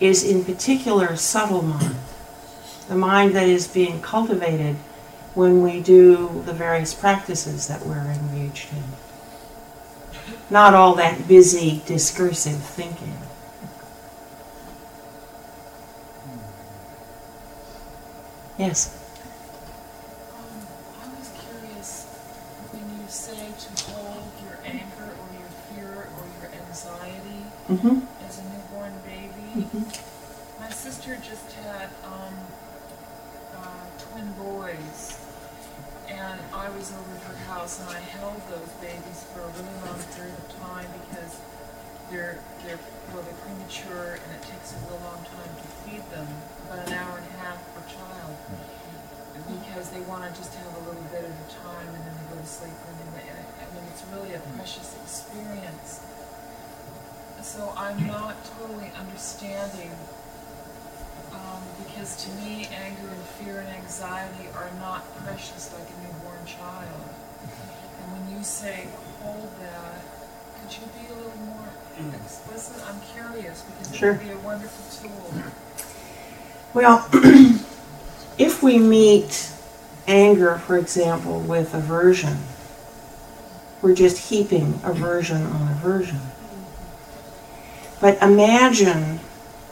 [0.00, 1.96] is in particular subtle mind
[2.88, 4.76] the mind that is being cultivated
[5.34, 8.82] when we do the various practices that we're engaged in.
[10.50, 13.16] Not all that busy, discursive thinking.
[18.58, 18.94] Yes?
[20.30, 20.44] Um,
[21.02, 22.04] I was curious,
[22.70, 27.98] when you say to hold your anger or your fear or your anxiety Mm-hmm.
[28.28, 32.34] as a newborn baby, My sister just had um,
[33.54, 35.14] uh, twin boys,
[36.10, 39.78] and I was over at her house and I held those babies for a really
[39.86, 41.38] long period of time because
[42.10, 42.82] they're they're
[43.14, 46.26] well they're premature and it takes a real long time to feed them,
[46.66, 48.34] about an hour and a half per child,
[49.38, 52.26] because they want to just have a little bit at a time and then they
[52.34, 56.02] go to sleep and then they, I mean it's really a precious experience.
[57.44, 59.90] So I'm not totally understanding
[61.30, 66.46] um, because to me, anger and fear and anxiety are not precious like a newborn
[66.46, 67.04] child.
[68.00, 68.88] And when you say
[69.20, 70.00] hold that,
[70.58, 71.68] could you be a little more
[72.14, 72.82] explicit?
[72.88, 74.12] I'm curious because it Sure.
[74.12, 75.52] would be a wonderful tool.
[76.72, 77.06] Well,
[78.38, 79.50] if we meet
[80.08, 82.38] anger, for example, with aversion,
[83.82, 86.20] we're just heaping aversion on aversion.
[88.00, 89.20] But imagine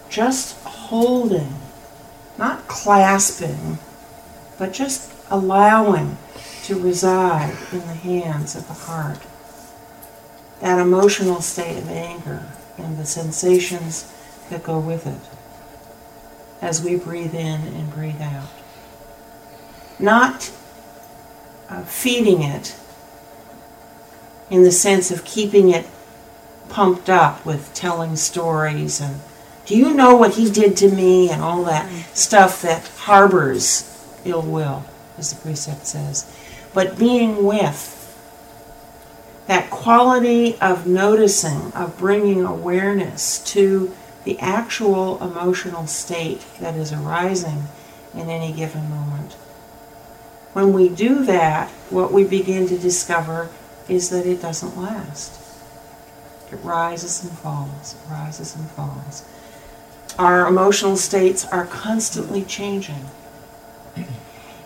[0.09, 1.55] just holding,
[2.39, 3.79] not clasping,
[4.59, 6.19] but just allowing
[6.65, 9.21] to reside in the hands of the heart.
[10.61, 12.47] That emotional state of anger
[12.79, 14.13] and the sensations
[14.51, 15.21] that go with it
[16.63, 18.49] as we breathe in and breathe out.
[19.99, 20.53] Not
[21.69, 22.77] uh, feeding it
[24.51, 25.87] in the sense of keeping it
[26.73, 29.21] pumped up with telling stories and
[29.67, 32.15] do you know what he did to me and all that mm-hmm.
[32.15, 33.89] stuff that harbors
[34.25, 34.85] ill will,
[35.19, 36.31] as the precept says.
[36.75, 37.99] But being with
[39.47, 43.95] that quality of noticing, of bringing awareness to
[44.25, 47.65] the actual emotional state that is arising
[48.15, 49.33] in any given moment.
[50.53, 53.49] When we do that, what we begin to discover
[53.89, 55.42] is that it doesn't last.
[56.53, 59.25] It rises and falls, rises and falls.
[60.19, 63.07] Our emotional states are constantly changing.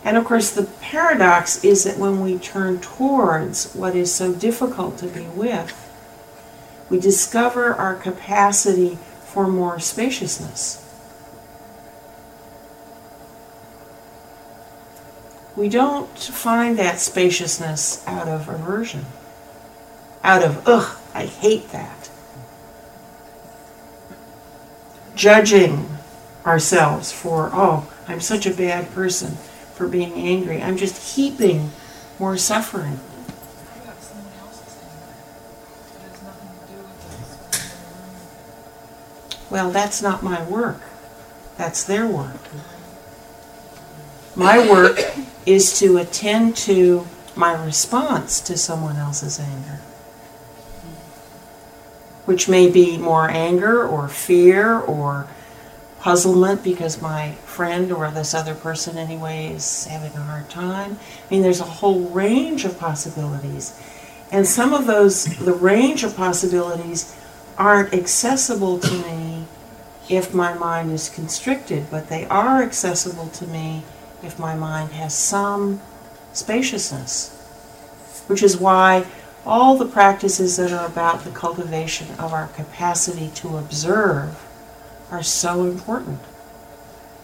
[0.02, 4.98] And of course, the paradox is that when we turn towards what is so difficult
[4.98, 5.74] to be with,
[6.88, 10.82] we discover our capacity for more spaciousness.
[15.56, 19.06] We don't find that spaciousness out of aversion,
[20.22, 22.10] out of, ugh, I hate that.
[25.14, 25.88] Judging
[26.44, 29.36] ourselves for, oh, I'm such a bad person
[29.72, 30.60] for being angry.
[30.60, 31.70] I'm just heaping
[32.18, 33.00] more suffering.
[39.48, 40.82] Well, that's not my work.
[41.56, 42.40] That's their work.
[44.34, 45.00] My work
[45.46, 49.80] is to attend to my response to someone else's anger,
[52.26, 55.26] which may be more anger or fear or
[56.00, 60.98] puzzlement because my friend or this other person, anyway, is having a hard time.
[61.24, 63.80] I mean, there's a whole range of possibilities.
[64.30, 67.16] And some of those, the range of possibilities,
[67.58, 69.46] aren't accessible to me
[70.08, 73.82] if my mind is constricted, but they are accessible to me
[74.22, 75.80] if my mind has some
[76.32, 77.32] spaciousness.
[78.26, 79.06] Which is why
[79.46, 84.44] all the practices that are about the cultivation of our capacity to observe
[85.10, 86.18] are so important.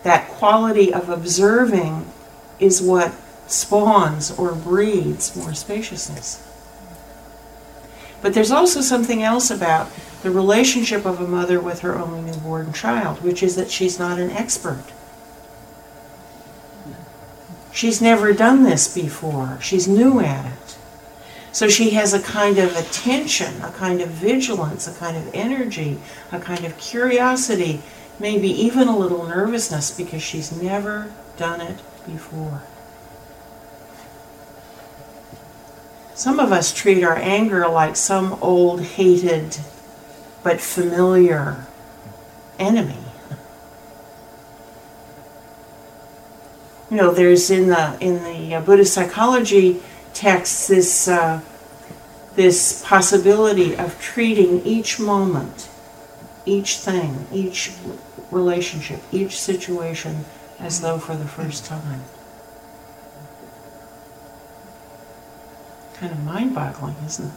[0.05, 2.07] That quality of observing
[2.61, 3.13] is what
[3.49, 6.49] spawns or breeds more spaciousness.
[8.23, 9.91] But there's also something else about
[10.23, 14.21] the relationship of a mother with her only newborn child, which is that she's not
[14.21, 14.85] an expert.
[17.73, 20.62] She's never done this before, she's new at it.
[21.53, 25.99] So she has a kind of attention, a kind of vigilance, a kind of energy,
[26.33, 27.83] a kind of curiosity,
[28.19, 32.63] maybe even a little nervousness because she's never done it before.
[36.15, 39.59] Some of us treat our anger like some old hated
[40.43, 41.67] but familiar
[42.59, 42.99] enemy.
[46.91, 49.81] You know, there's in the in the uh, Buddhist psychology
[50.15, 51.41] texts this uh,
[52.35, 55.69] this possibility of treating each moment,
[56.47, 57.73] each thing, each
[58.31, 60.25] relationship, each situation
[60.59, 62.03] as though for the first time.
[65.95, 67.33] Kind of mind-boggling, isn't it?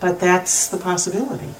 [0.00, 1.54] But that's the possibility.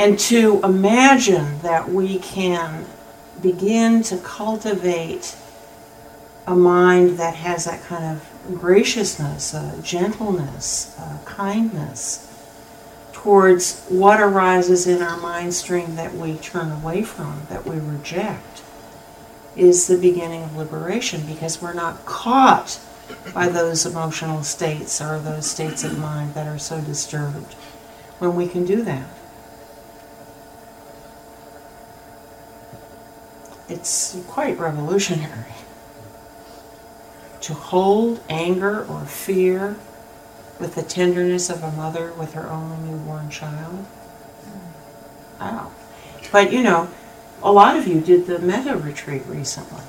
[0.00, 2.86] And to imagine that we can
[3.42, 5.36] begin to cultivate
[6.46, 12.26] a mind that has that kind of graciousness, uh, gentleness, uh, kindness
[13.12, 18.62] towards what arises in our mind stream that we turn away from, that we reject,
[19.54, 22.80] is the beginning of liberation because we're not caught
[23.34, 27.52] by those emotional states or those states of mind that are so disturbed
[28.18, 29.04] when we can do that.
[33.70, 35.54] It's quite revolutionary.
[37.42, 39.76] To hold anger or fear
[40.58, 43.86] with the tenderness of a mother with her only newborn child.
[45.40, 45.70] Wow.
[46.32, 46.90] But you know,
[47.42, 49.84] a lot of you did the metta retreat recently.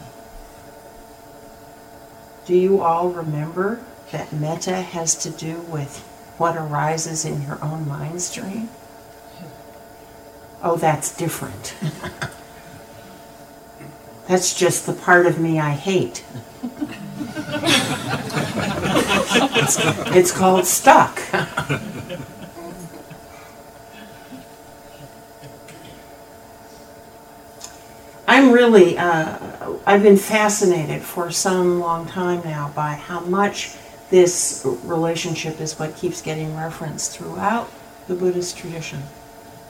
[2.46, 6.00] Do you all remember that metta has to do with
[6.38, 8.70] what arises in your own mind stream?
[10.64, 11.74] Oh, that's different.
[14.32, 16.24] that's just the part of me I hate.
[20.16, 21.20] it's, called stuck.
[28.26, 29.38] I'm really, uh,
[29.86, 33.76] I've been fascinated for some long time now by how much
[34.12, 37.70] this relationship is what keeps getting referenced throughout
[38.08, 39.04] the Buddhist tradition.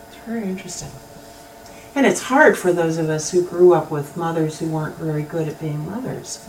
[0.10, 0.92] It's very interesting.
[1.94, 5.24] And it's hard for those of us who grew up with mothers who weren't very
[5.24, 6.48] good at being mothers.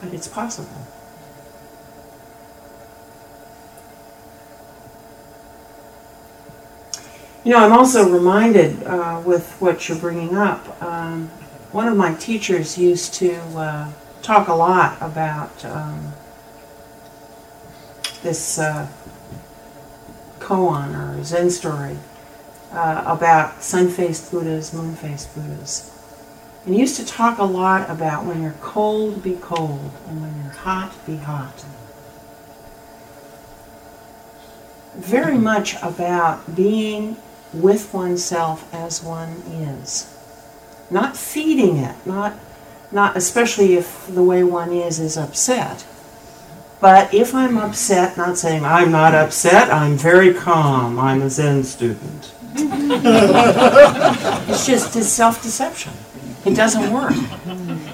[0.00, 0.86] But it's possible.
[7.44, 10.82] You know, I'm also reminded uh, with what you're bringing up.
[10.82, 11.28] Um,
[11.72, 16.14] one of my teachers used to uh, talk a lot about um,
[18.22, 18.88] this uh,
[20.44, 21.96] koan or Zen story
[22.72, 25.90] uh, about sun-faced Buddhas, moon-faced Buddhas.
[26.64, 30.34] And he used to talk a lot about when you're cold, be cold, and when
[30.42, 31.64] you're hot, be hot.
[34.96, 37.16] Very much about being
[37.52, 40.10] with oneself as one is.
[40.90, 42.34] Not feeding it, not,
[42.92, 45.86] not especially if the way one is is upset.
[46.84, 51.64] But if I'm upset, not saying I'm not upset, I'm very calm, I'm a Zen
[51.64, 52.34] student.
[52.52, 55.94] it's just it's self-deception.
[56.44, 57.14] It doesn't work.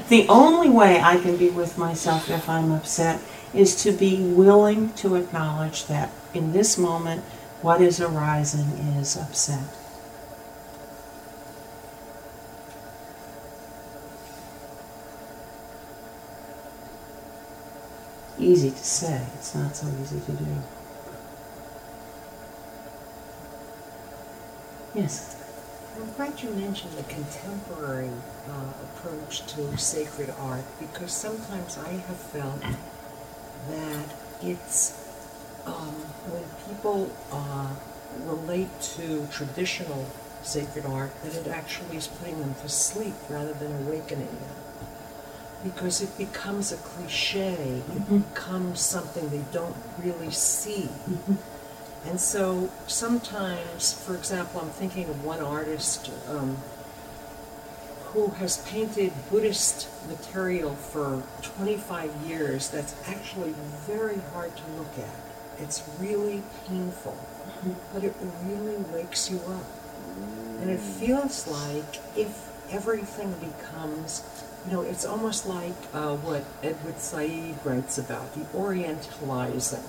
[0.08, 3.20] The only way I can be with myself if I'm upset
[3.54, 7.22] is to be willing to acknowledge that in this moment
[7.62, 9.79] what is arising is upset.
[18.40, 19.26] Easy to say.
[19.34, 20.46] It's not so easy to do.
[24.94, 25.36] Yes.
[25.96, 28.10] I'm glad you mentioned the contemporary
[28.48, 32.60] uh, approach to sacred art because sometimes I have felt
[33.68, 34.96] that it's
[35.66, 35.94] um,
[36.30, 37.74] when people uh,
[38.24, 40.06] relate to traditional
[40.42, 44.69] sacred art that it actually is putting them to sleep rather than awakening them.
[45.62, 47.52] Because it becomes a cliche,
[47.94, 48.24] it Mhm.
[48.32, 50.88] becomes something they don't really see.
[51.08, 51.36] Mhm.
[52.06, 56.56] And so sometimes, for example, I'm thinking of one artist um,
[58.12, 63.54] who has painted Buddhist material for 25 years that's actually
[63.86, 65.62] very hard to look at.
[65.62, 67.16] It's really painful,
[67.92, 69.64] but it really wakes you up.
[70.62, 74.22] And it feels like if everything becomes,
[74.66, 79.82] you know, it's almost like uh, what Edward Said writes about, the orientalizing.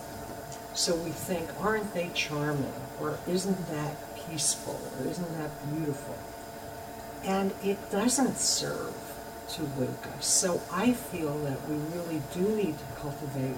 [0.74, 2.74] So we think, aren't they charming?
[3.00, 3.96] Or isn't that
[4.28, 4.80] peaceful?
[5.00, 6.16] Or isn't that beautiful?
[7.26, 8.94] And it doesn't serve
[9.50, 10.26] to wake us.
[10.26, 13.58] So I feel that we really do need to cultivate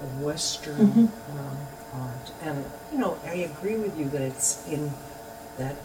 [0.00, 1.10] a Western Mhm.
[1.38, 1.58] um,
[1.92, 2.30] art.
[2.42, 4.92] And, you know, I agree with you that it's in
[5.58, 5.76] that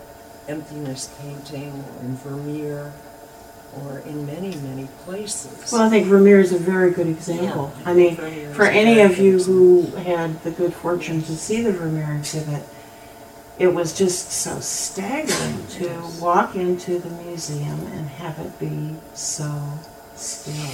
[0.47, 2.93] emptiness painting or in Vermeer
[3.79, 5.71] or in many, many places.
[5.71, 7.71] Well, I think Vermeer is a very good example.
[7.79, 11.61] Yeah, I mean, Vermeer for any of you who had the good fortune to see
[11.61, 12.63] the Vermeer exhibit,
[13.59, 16.19] it was just so staggering to Yes.
[16.21, 19.79] walk into the museum and have it be so
[20.15, 20.71] still.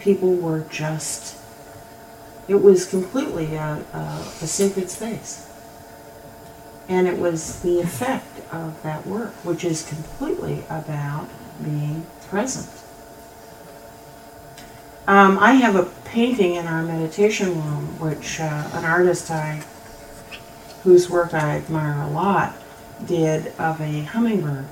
[0.00, 1.36] People were just,
[2.48, 3.98] it was completely a, a,
[4.42, 5.48] a sacred space.
[6.88, 11.28] And it was the effect of that work, which is completely about
[11.62, 12.68] being present.
[15.06, 19.62] Um, I have a painting in our meditation room, which uh, an artist I,
[20.82, 22.54] whose work I admire a lot,
[23.04, 24.66] did of a hummingbird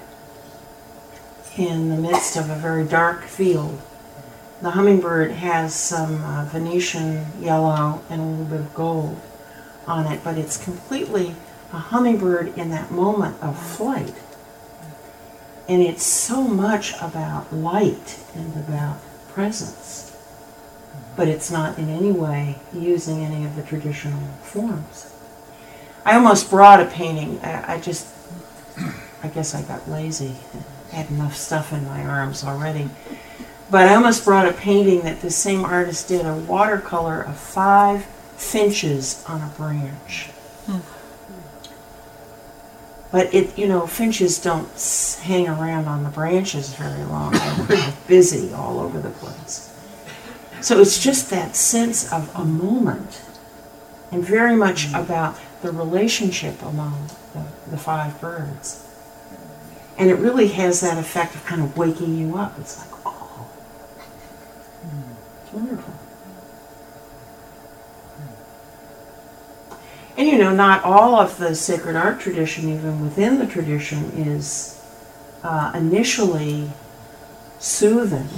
[1.57, 3.79] in the midst of a very dark field.
[4.63, 9.21] The hummingbird has some uh, Venetian yellow and a little bit of gold
[9.87, 11.35] on it, but it's completely
[11.73, 14.15] a hummingbird in that moment of flight.
[15.69, 18.99] And it's so much about light and about
[19.29, 20.13] presence
[21.17, 25.15] but it's not in any way using any of the traditional forms.
[26.05, 27.39] I almost brought a painting.
[27.41, 28.09] I, I just,
[29.23, 30.35] I guess I got lazy.
[30.93, 32.89] I had enough stuff in my arms already.
[33.71, 38.05] But I almost brought a painting that the same artist did a watercolor of five
[38.37, 40.27] finches on a branch.
[40.67, 40.79] Hmm.
[43.13, 44.69] But it, you know, finches don't
[45.23, 47.33] hang around on the branches very long.
[47.69, 49.69] They're busy all over the place.
[50.63, 53.21] So it's just that sense of a moment
[54.11, 55.03] and very much mm.
[55.03, 58.89] about the relationship among the, the five birds.
[59.99, 62.59] And it really has that effect of kind of waking you up.
[62.59, 63.47] It's like, oh,
[64.83, 65.13] hmm.
[65.43, 65.92] it's wonderful.
[70.17, 74.83] And you know, not all of the sacred art tradition, even within the tradition, is
[75.43, 76.71] uh, initially
[77.59, 78.29] soothing.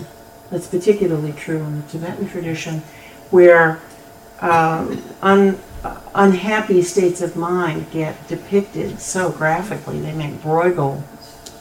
[0.50, 2.78] That's particularly true in the Tibetan tradition,
[3.30, 3.80] where
[4.40, 10.00] um, un, uh, unhappy states of mind get depicted so graphically.
[10.00, 11.02] They make Bruegel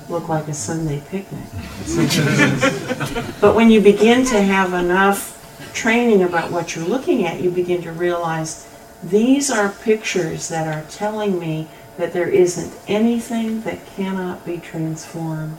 [0.09, 1.43] look like a Sunday picnic.
[1.79, 3.41] in some cases.
[3.41, 5.31] but when you begin to have enough
[5.73, 8.67] training about what you're looking at, you begin to realize
[9.03, 15.57] these are pictures that are telling me that there isn't anything that cannot be transformed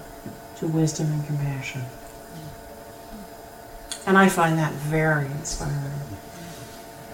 [0.56, 1.82] to wisdom and compassion.
[4.06, 5.92] And I find that very inspiring.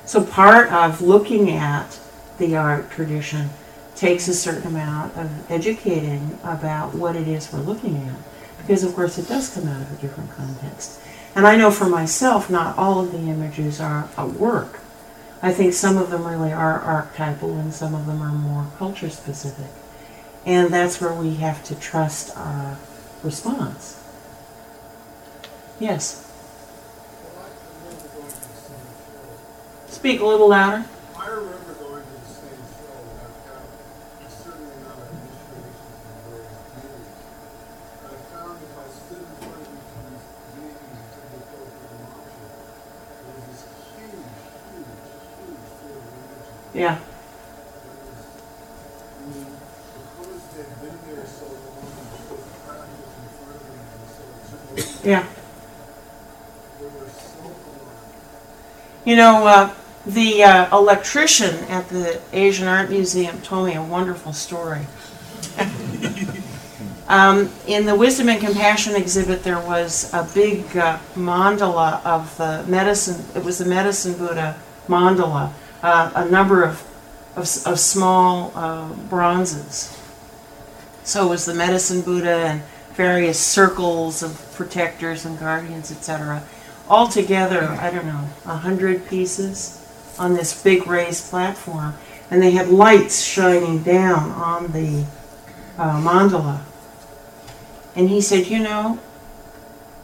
[0.04, 1.98] So part of looking at
[2.38, 3.50] the art tradition
[3.94, 8.16] takes a certain amount of educating about what it is we're looking at.
[8.58, 11.00] Because of course it does come out of a different context.
[11.34, 14.79] And I know for myself, not all of the images are a work.
[15.42, 19.08] I think some of them really are archetypal and some of them are more culture
[19.08, 19.70] specific.
[20.44, 22.76] And that's where we have to trust our
[23.22, 23.96] response.
[25.78, 26.26] Yes.
[29.88, 30.84] Speak a little louder.
[31.16, 33.64] I remember going to the same show and I've got
[34.24, 37.12] a certain amount of initiation from various beings.
[38.00, 40.24] I found if I stood in front of each of these
[40.56, 42.48] beings and took the appropriate emotion,
[43.20, 43.60] there was this
[43.92, 44.24] huge,
[44.72, 45.04] huge,
[45.36, 46.59] huge field of energy.
[46.59, 46.59] Yeah.
[46.59, 46.59] It was, I mean, because they'd been there so long and because the practice in
[46.59, 46.98] front of them was so Yeah.
[55.04, 55.26] alive.
[59.04, 59.74] You know, uh,
[60.06, 64.86] the uh, electrician at the Asian Art Museum told me a wonderful story.
[67.08, 72.64] um, in the Wisdom and Compassion exhibit, there was a big uh, mandala of the
[72.68, 73.24] medicine.
[73.34, 74.56] It was the medicine Buddha
[74.86, 75.52] mandala,
[75.82, 76.86] uh, a number of
[77.36, 79.96] of, of small uh, bronzes.
[81.04, 82.62] So was the medicine Buddha and
[82.94, 86.42] various circles of protectors and guardians, etc.
[86.88, 89.76] All together, I don't know, a hundred pieces
[90.18, 91.94] on this big raised platform,
[92.30, 95.06] and they had lights shining down on the
[95.78, 96.60] uh, mandala.
[97.96, 98.98] And he said, you know,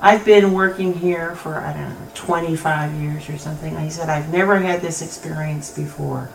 [0.00, 3.78] I've been working here for I don't know 25 years or something.
[3.78, 6.30] He said I've never had this experience before.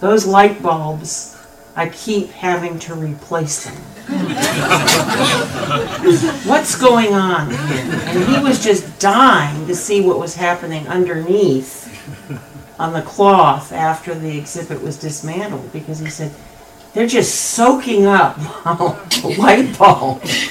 [0.00, 1.36] Those light bulbs,
[1.74, 3.76] I keep having to replace them.
[6.46, 7.52] What's going on?
[7.52, 11.84] And he was just dying to see what was happening underneath
[12.78, 16.32] on the cloth after the exhibit was dismantled because he said
[16.96, 18.38] they're just soaking up
[19.38, 20.50] light bulbs.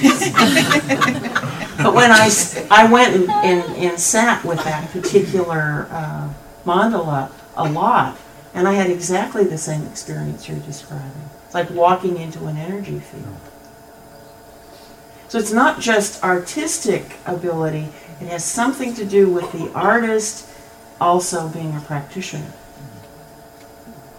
[1.76, 2.30] but when I,
[2.70, 6.32] I went and, and, and sat with that particular uh,
[6.64, 8.16] mandala a lot,
[8.54, 11.10] and I had exactly the same experience you're describing.
[11.46, 13.40] It's like walking into an energy field.
[15.26, 17.88] So it's not just artistic ability,
[18.20, 20.48] it has something to do with the artist
[21.00, 22.52] also being a practitioner.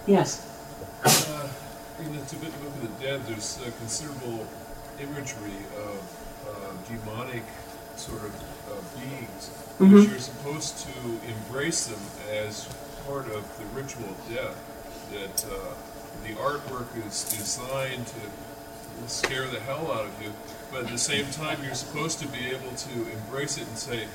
[0.06, 0.44] Yes.
[2.28, 4.46] Tibetan Book of the Dead, there's uh, considerable
[5.00, 5.98] imagery of
[6.48, 7.44] uh, demonic
[7.96, 9.50] sort of uh, beings,
[9.80, 9.94] Mhm.
[9.94, 10.94] which you're supposed to
[11.28, 12.00] embrace them
[12.32, 12.68] as
[13.06, 14.56] part of the ritual of death.
[15.14, 15.74] That uh,
[16.26, 20.34] the artwork is designed to scare the hell out of you,
[20.72, 24.08] but at the same time, you're supposed to be able to embrace it and say,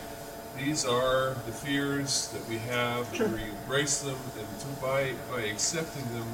[0.58, 3.26] these are the fears that we have, Sure.
[3.26, 6.26] and we embrace them, and to, by, by accepting them,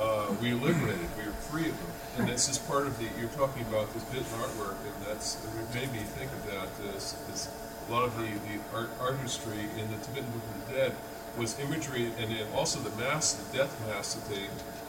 [0.00, 1.92] uh, we're liberated, we're free of them.
[2.18, 5.74] And this is part of the, you're talking about this bit artwork, and that's, it
[5.74, 7.48] made me think of that, as, as
[7.88, 10.92] a lot of the, the art, artistry in the Tibetan Book of the Dead
[11.38, 14.46] was imagery, and then also the mask, the death mask that they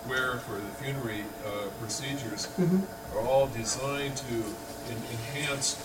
[0.09, 2.81] wear for the funerary uh, procedures Mhm.
[3.13, 4.35] are all designed to
[4.89, 5.75] en- enhance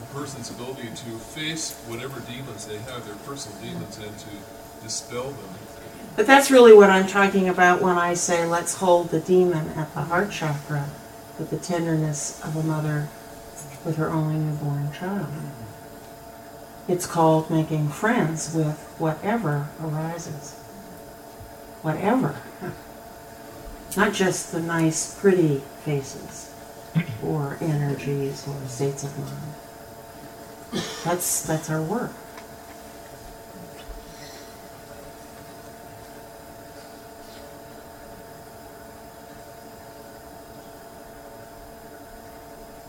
[0.00, 4.30] the person's ability to face whatever demons they have, their personal demons, and to
[4.82, 5.54] dispel them.
[6.18, 9.94] But that's really what I'm talking about when I say let's hold the demon at
[9.94, 10.90] the heart chakra
[11.38, 13.06] with the tenderness of a mother
[13.84, 15.28] with her only newborn child.
[16.88, 20.54] It's called making friends with whatever arises.
[21.82, 22.42] Whatever.
[23.96, 26.52] Not just the nice, pretty faces
[27.22, 30.82] or energies or states of mind.
[31.04, 32.10] That's that's our work.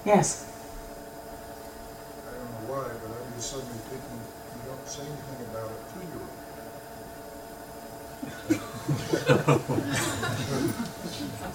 [0.10, 0.42] Yes.
[2.26, 4.18] I don't know why, but I'm just suddenly thinking,
[4.58, 6.34] you don't say anything about a two-year-old.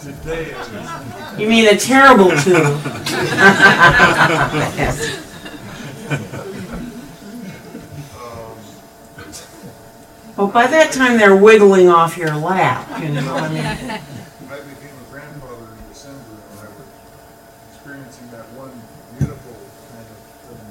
[0.01, 0.55] Today,
[1.43, 2.55] You mean a terrible two.
[8.17, 8.57] Um,
[10.37, 13.35] Well, by that time they're wiggling off your lap, you know.
[13.35, 16.87] I mean, I became a grandfather in December, and I was
[17.73, 18.73] experiencing that one
[19.19, 19.55] beautiful
[19.95, 20.19] kind of
[20.51, 20.67] thing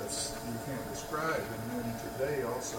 [0.00, 1.44] that's, you can't describe.
[1.44, 2.78] And then today also,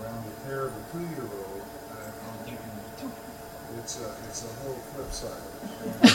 [0.00, 1.62] around the terrible two-year-old,
[1.96, 2.60] I- I'm thinking,
[3.80, 5.48] it's a, it's a whole flip side.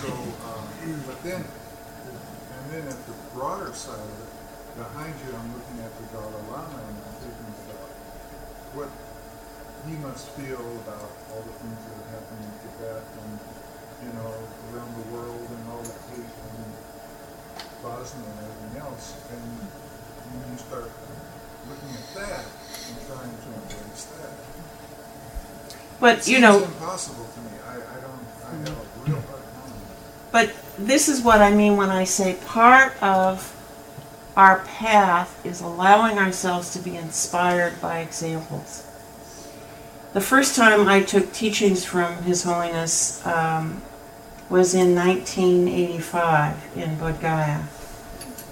[0.00, 0.12] So,
[0.44, 0.64] um,
[1.06, 4.28] but then, and then at the broader side of it,
[4.76, 7.88] behind you, I'm looking at the Dalai Lama and I'm thinking about
[8.76, 8.92] what
[9.88, 13.32] he must feel about all the things that have happened in Tibet and,
[14.04, 14.32] you know,
[14.72, 16.72] around the world and all the hate and
[17.80, 19.16] Bosnia and everything else.
[19.32, 19.48] And
[20.28, 20.92] when you start
[21.72, 24.36] looking at that and trying to embrace that,
[26.00, 27.50] but you know, impossible to me.
[27.66, 29.72] I, I don't, I have a real hard time.
[30.32, 33.56] but this is what I mean when I say part of
[34.36, 38.86] our path is allowing ourselves to be inspired by examples.
[40.12, 43.82] The first time I took teachings from His Holiness um,
[44.48, 47.62] was in 1985 in Bodh Gaya.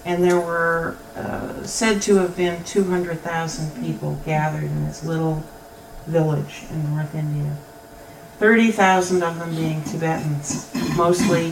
[0.05, 5.43] And there were uh, said to have been 200,000 people gathered in this little
[6.09, 7.55] village in North India.
[8.39, 11.51] 30,000 of them being Tibetans, mostly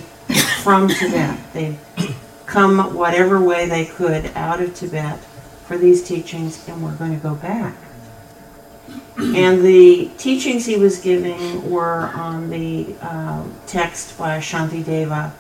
[0.64, 1.38] from Tibet.
[1.54, 1.78] They'd
[2.46, 5.20] come whatever way they could out of Tibet
[5.66, 7.76] for these teachings and we're going to go back.
[9.18, 15.32] And the teachings he was giving were on the uh, text by Shantideva,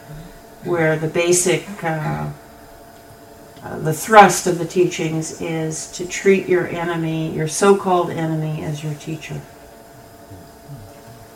[0.63, 2.29] where the basic, uh,
[3.67, 8.63] uh, the thrust of the teachings is to treat your enemy, your so called enemy,
[8.63, 9.41] as your teacher.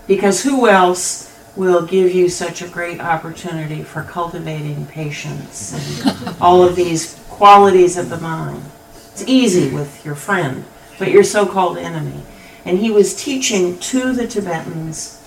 [0.08, 6.64] Because who else will give you such a great opportunity for cultivating patience and all
[6.64, 8.64] of these qualities of the mind?
[9.12, 10.64] It's easy with your friend,
[10.98, 12.24] but your so called enemy.
[12.64, 15.22] And he was teaching to the Tibetans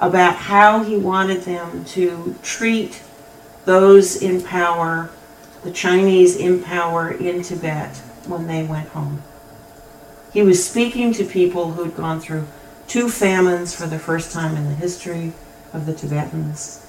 [0.00, 3.02] about how he wanted them to treat
[3.66, 5.10] those in power,
[5.64, 7.96] the Chinese in power in Tibet,
[8.26, 9.22] when they went home.
[10.32, 12.46] He was speaking to people who'd gone through
[12.86, 15.32] two famines for the first time in the history
[15.72, 16.86] of the Tibetans.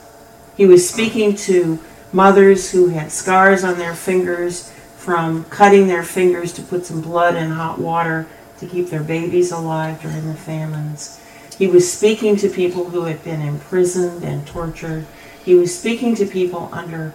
[0.57, 1.79] He was speaking to
[2.11, 7.35] mothers who had scars on their fingers from cutting their fingers to put some blood
[7.35, 8.27] in hot water
[8.59, 11.21] to keep their babies alive during the famines.
[11.57, 15.05] He was speaking to people who had been imprisoned and tortured.
[15.43, 17.13] He was speaking to people under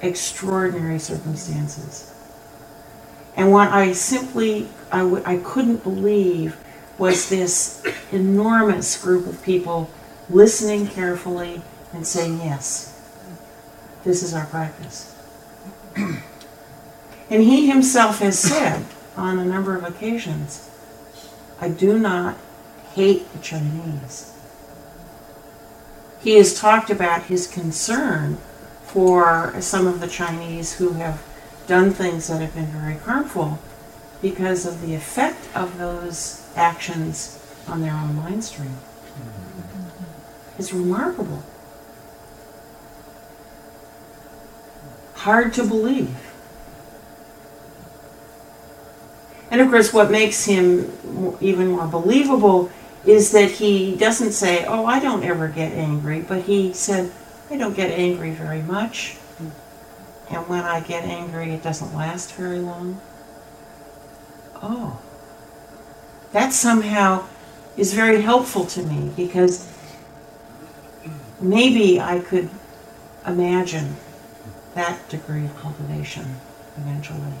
[0.00, 2.12] extraordinary circumstances.
[3.36, 6.56] And what I simply, I w- I couldn't believe
[6.98, 9.88] was this enormous group of people
[10.28, 13.00] listening carefully and saying, yes,
[14.04, 15.14] this is our practice.
[15.96, 16.22] and
[17.30, 18.84] he himself has said
[19.16, 20.68] on a number of occasions,
[21.60, 22.36] I do not
[22.94, 24.32] hate the Chinese.
[26.20, 28.38] He has talked about his concern
[28.88, 31.22] for some of the Chinese who have
[31.66, 33.58] done things that have been very harmful
[34.22, 38.70] because of the effect of those actions on their own mind stream.
[38.70, 40.58] Mm-hmm.
[40.58, 41.42] It's remarkable.
[45.14, 46.16] Hard to believe.
[49.50, 52.70] And of course, what makes him even more believable
[53.06, 57.12] is that he doesn't say, Oh, I don't ever get angry, but he said,
[57.50, 59.16] I don't get angry very much.
[60.30, 63.00] And when I get angry, it doesn't last very long.
[64.62, 65.00] Oh,
[66.32, 67.26] that somehow
[67.76, 69.66] is very helpful to me because
[71.40, 72.50] maybe I could
[73.26, 73.96] imagine
[74.74, 76.36] that degree of cultivation
[76.76, 77.32] eventually.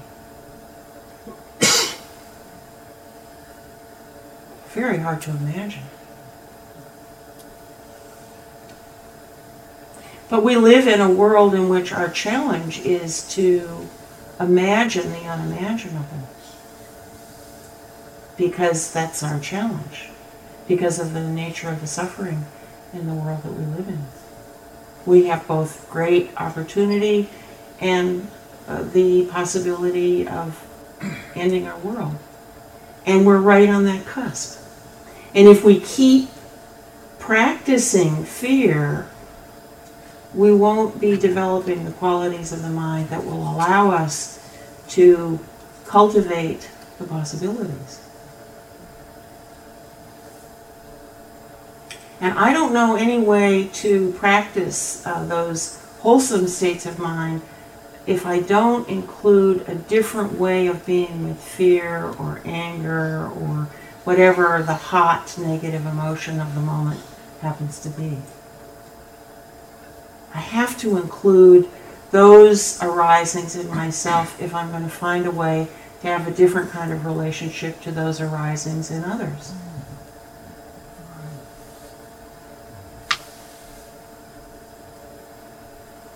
[4.68, 5.82] Very hard to imagine.
[10.30, 13.88] But we live in a world in which our challenge is to
[14.38, 16.28] imagine the unimaginable.
[18.36, 20.10] Because that's our challenge.
[20.66, 22.44] Because of the nature of the suffering
[22.92, 24.04] in the world that we live in.
[25.06, 27.30] We have both great opportunity
[27.80, 28.28] and
[28.66, 30.62] uh, the possibility of
[31.34, 32.16] ending our world.
[33.06, 34.62] And we're right on that cusp.
[35.34, 36.28] And if we keep
[37.18, 39.08] practicing fear,
[40.38, 44.38] we won't be developing the qualities of the mind that will allow us
[44.86, 45.40] to
[45.84, 48.00] cultivate the possibilities.
[52.20, 57.42] And I don't know any way to practice uh, those wholesome states of mind
[58.06, 63.68] if I don't include a different way of being with fear or anger or
[64.04, 67.00] whatever the hot negative emotion of the moment
[67.40, 68.18] happens to be.
[70.34, 71.68] I have to include
[72.10, 75.68] those arisings in myself if I'm going to find a way
[76.00, 79.52] to have a different kind of relationship to those arisings in others.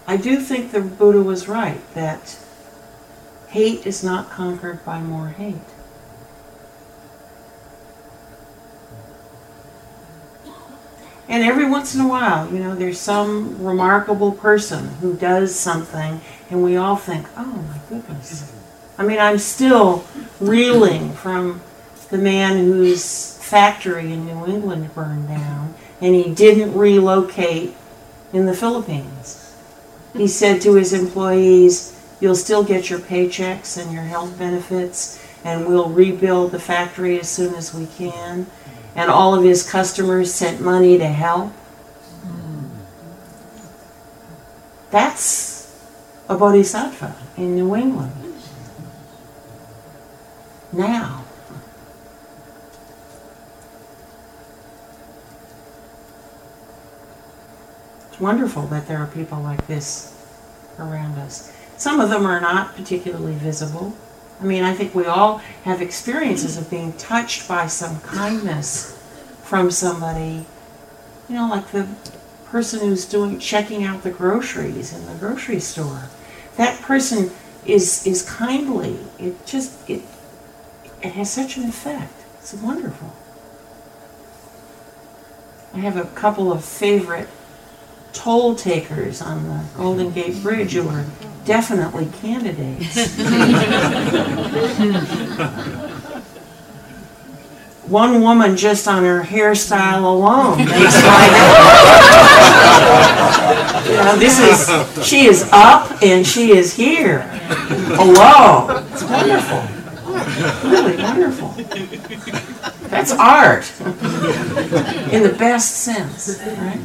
[0.06, 2.38] I do think the Buddha was right that
[3.48, 5.56] hate is not conquered by more hate.
[11.28, 16.20] And every once in a while, you know, there's some remarkable person who does something,
[16.50, 18.52] and we all think, oh my goodness.
[18.98, 20.04] I mean, I'm still
[20.40, 21.60] reeling from
[22.10, 27.74] the man whose factory in New England burned down, and he didn't relocate
[28.32, 29.54] in the Philippines.
[30.14, 35.66] He said to his employees, You'll still get your paychecks and your health benefits, and
[35.66, 38.46] we'll rebuild the factory as soon as we can.
[38.94, 41.52] And all of his customers sent money to help.
[44.90, 45.74] That's
[46.28, 48.12] a bodhisattva in New England.
[50.72, 51.24] Now.
[58.10, 60.14] It's wonderful that there are people like this
[60.78, 61.50] around us.
[61.78, 63.94] Some of them are not particularly visible.
[64.42, 68.98] I mean, I think we all have experiences of being touched by some kindness
[69.44, 70.44] from somebody.
[71.28, 71.86] You know, like the
[72.46, 76.08] person who's doing checking out the groceries in the grocery store.
[76.56, 77.30] That person
[77.64, 78.98] is is kindly.
[79.16, 80.02] It just it
[81.02, 82.12] it has such an effect.
[82.38, 83.14] It's wonderful.
[85.72, 87.28] I have a couple of favorite
[88.12, 91.04] toll takers on the Golden Gate Bridge who are
[91.44, 92.94] definitely candidates.
[97.88, 100.58] One woman just on her hairstyle alone
[104.04, 107.20] know, this is she is up and she is here.
[107.96, 108.84] Hello.
[108.92, 109.62] It's wonderful.
[110.70, 111.48] Really wonderful.
[112.88, 113.70] That's art.
[115.12, 116.80] In the best sense, right?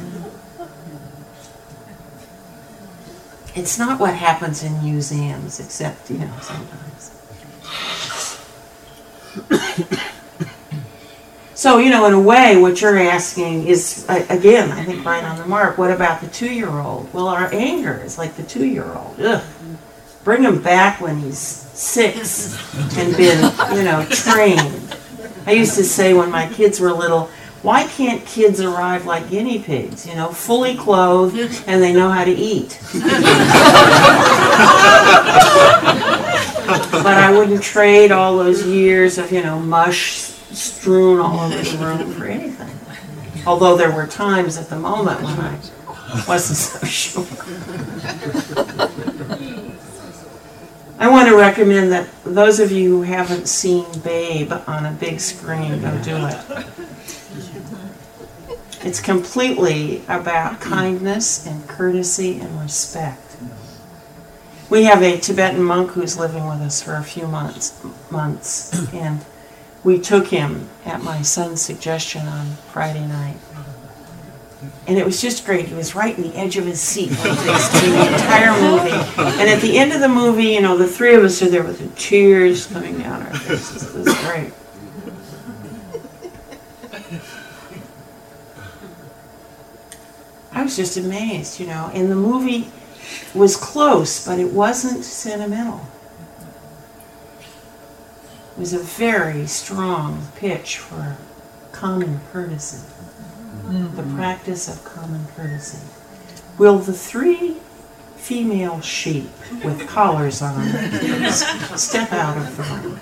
[3.57, 7.11] It's not what happens in museums, except, you know, sometimes.
[11.55, 15.37] So, you know, in a way, what you're asking is, again, I think right on
[15.37, 17.11] the mark, what about the two year old?
[17.13, 19.17] Well, our anger is like the two year old.
[20.23, 22.55] Bring him back when he's six
[22.95, 24.95] and been, you know, trained.
[25.47, 27.31] I used to say when my kids were little,
[27.67, 31.37] why can't kids arrive like guinea pigs, you know, fully clothed
[31.67, 32.79] and they know how to eat?
[32.93, 33.03] but
[37.05, 40.19] I wouldn't trade all those years of, you know, mush
[40.53, 42.73] strewn all over the room for anything.
[43.45, 45.59] Although there were times at the moment when I
[46.25, 47.27] wasn't so sure.
[50.99, 55.19] I want to recommend that those of you who haven't seen Babe on a big
[55.19, 56.96] screen, go do it.
[58.87, 63.35] It's completely about kindness and courtesy and respect.
[64.69, 69.25] We have a Tibetan monk who's living with us for a few months, months, and
[69.83, 73.35] we took him at my son's suggestion on Friday night.
[74.87, 75.65] And it was just great.
[75.65, 78.91] He was right in the edge of his seat the entire movie.
[79.17, 81.65] And at the end of the movie, you know, the three of us are there
[81.65, 83.93] with the tears coming down our faces.
[83.93, 84.53] It was great.
[90.56, 91.89] I was just amazed, you know.
[91.93, 92.69] And the movie
[93.33, 95.87] was close, but it wasn't sentimental.
[98.51, 101.15] It was a very strong pitch for
[101.71, 102.85] common courtesy,
[103.63, 104.17] the mm-hmm.
[104.17, 105.79] practice of common courtesy.
[106.57, 107.55] Will the three
[108.17, 109.29] female sheep
[109.63, 110.65] with collars on
[111.77, 112.99] step out of the room?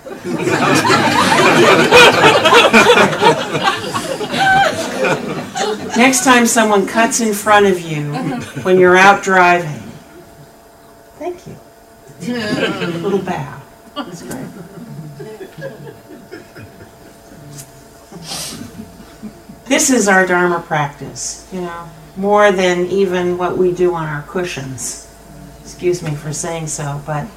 [5.98, 8.14] Next time someone cuts in front of you
[8.64, 9.82] when you're out driving,
[11.18, 11.58] thank you.
[13.02, 13.62] Little bow.
[13.96, 14.46] That's great.
[19.66, 24.22] This is our Dharma practice, you know, more than even what we do on our
[24.24, 25.12] cushions.
[25.62, 27.28] Excuse me for saying so, but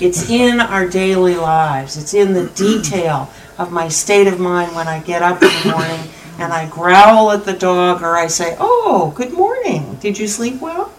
[0.00, 1.96] it's in our daily lives.
[1.98, 5.70] It's in the detail of my state of mind when I get up in the
[5.76, 9.96] morning and I growl at the dog or I say, Oh, good morning.
[9.96, 10.92] Did you sleep well?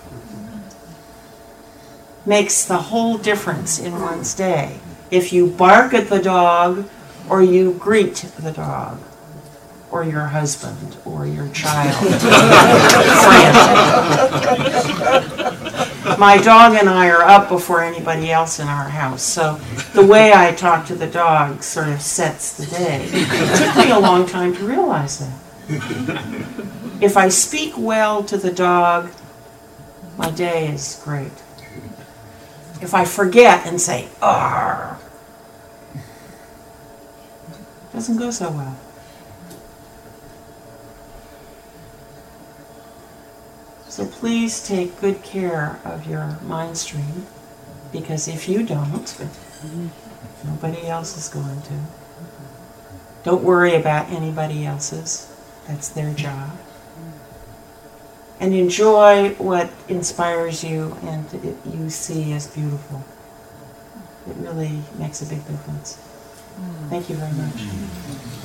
[2.25, 4.79] Makes the whole difference in one's day.
[5.11, 6.89] If you bark at the dog
[7.29, 8.99] or you greet the dog
[9.91, 11.95] or your husband or your child.
[15.31, 15.45] Friend.
[16.18, 19.60] My dog and I are up before anybody else in our house, so
[19.93, 23.08] the way I talk to the dog sort of sets the day.
[23.12, 25.34] It took me a long time to realize that.
[27.01, 29.12] If I speak well to the dog,
[30.18, 31.32] my day is great.
[32.82, 34.97] If I forget and say, "Arr,"
[37.93, 38.78] doesn't go so well.
[43.96, 47.28] So please take good care of your mind stream
[47.93, 49.08] because if you don't,
[50.43, 51.80] nobody else is going to.
[53.24, 55.34] Don't worry about anybody else's.
[55.66, 56.58] That's their job.
[58.41, 63.02] And enjoy what inspires you and it, you see as beautiful.
[64.28, 65.93] It really makes a big difference.
[66.89, 67.56] Thank you very much.
[67.56, 68.45] Mm-hmm.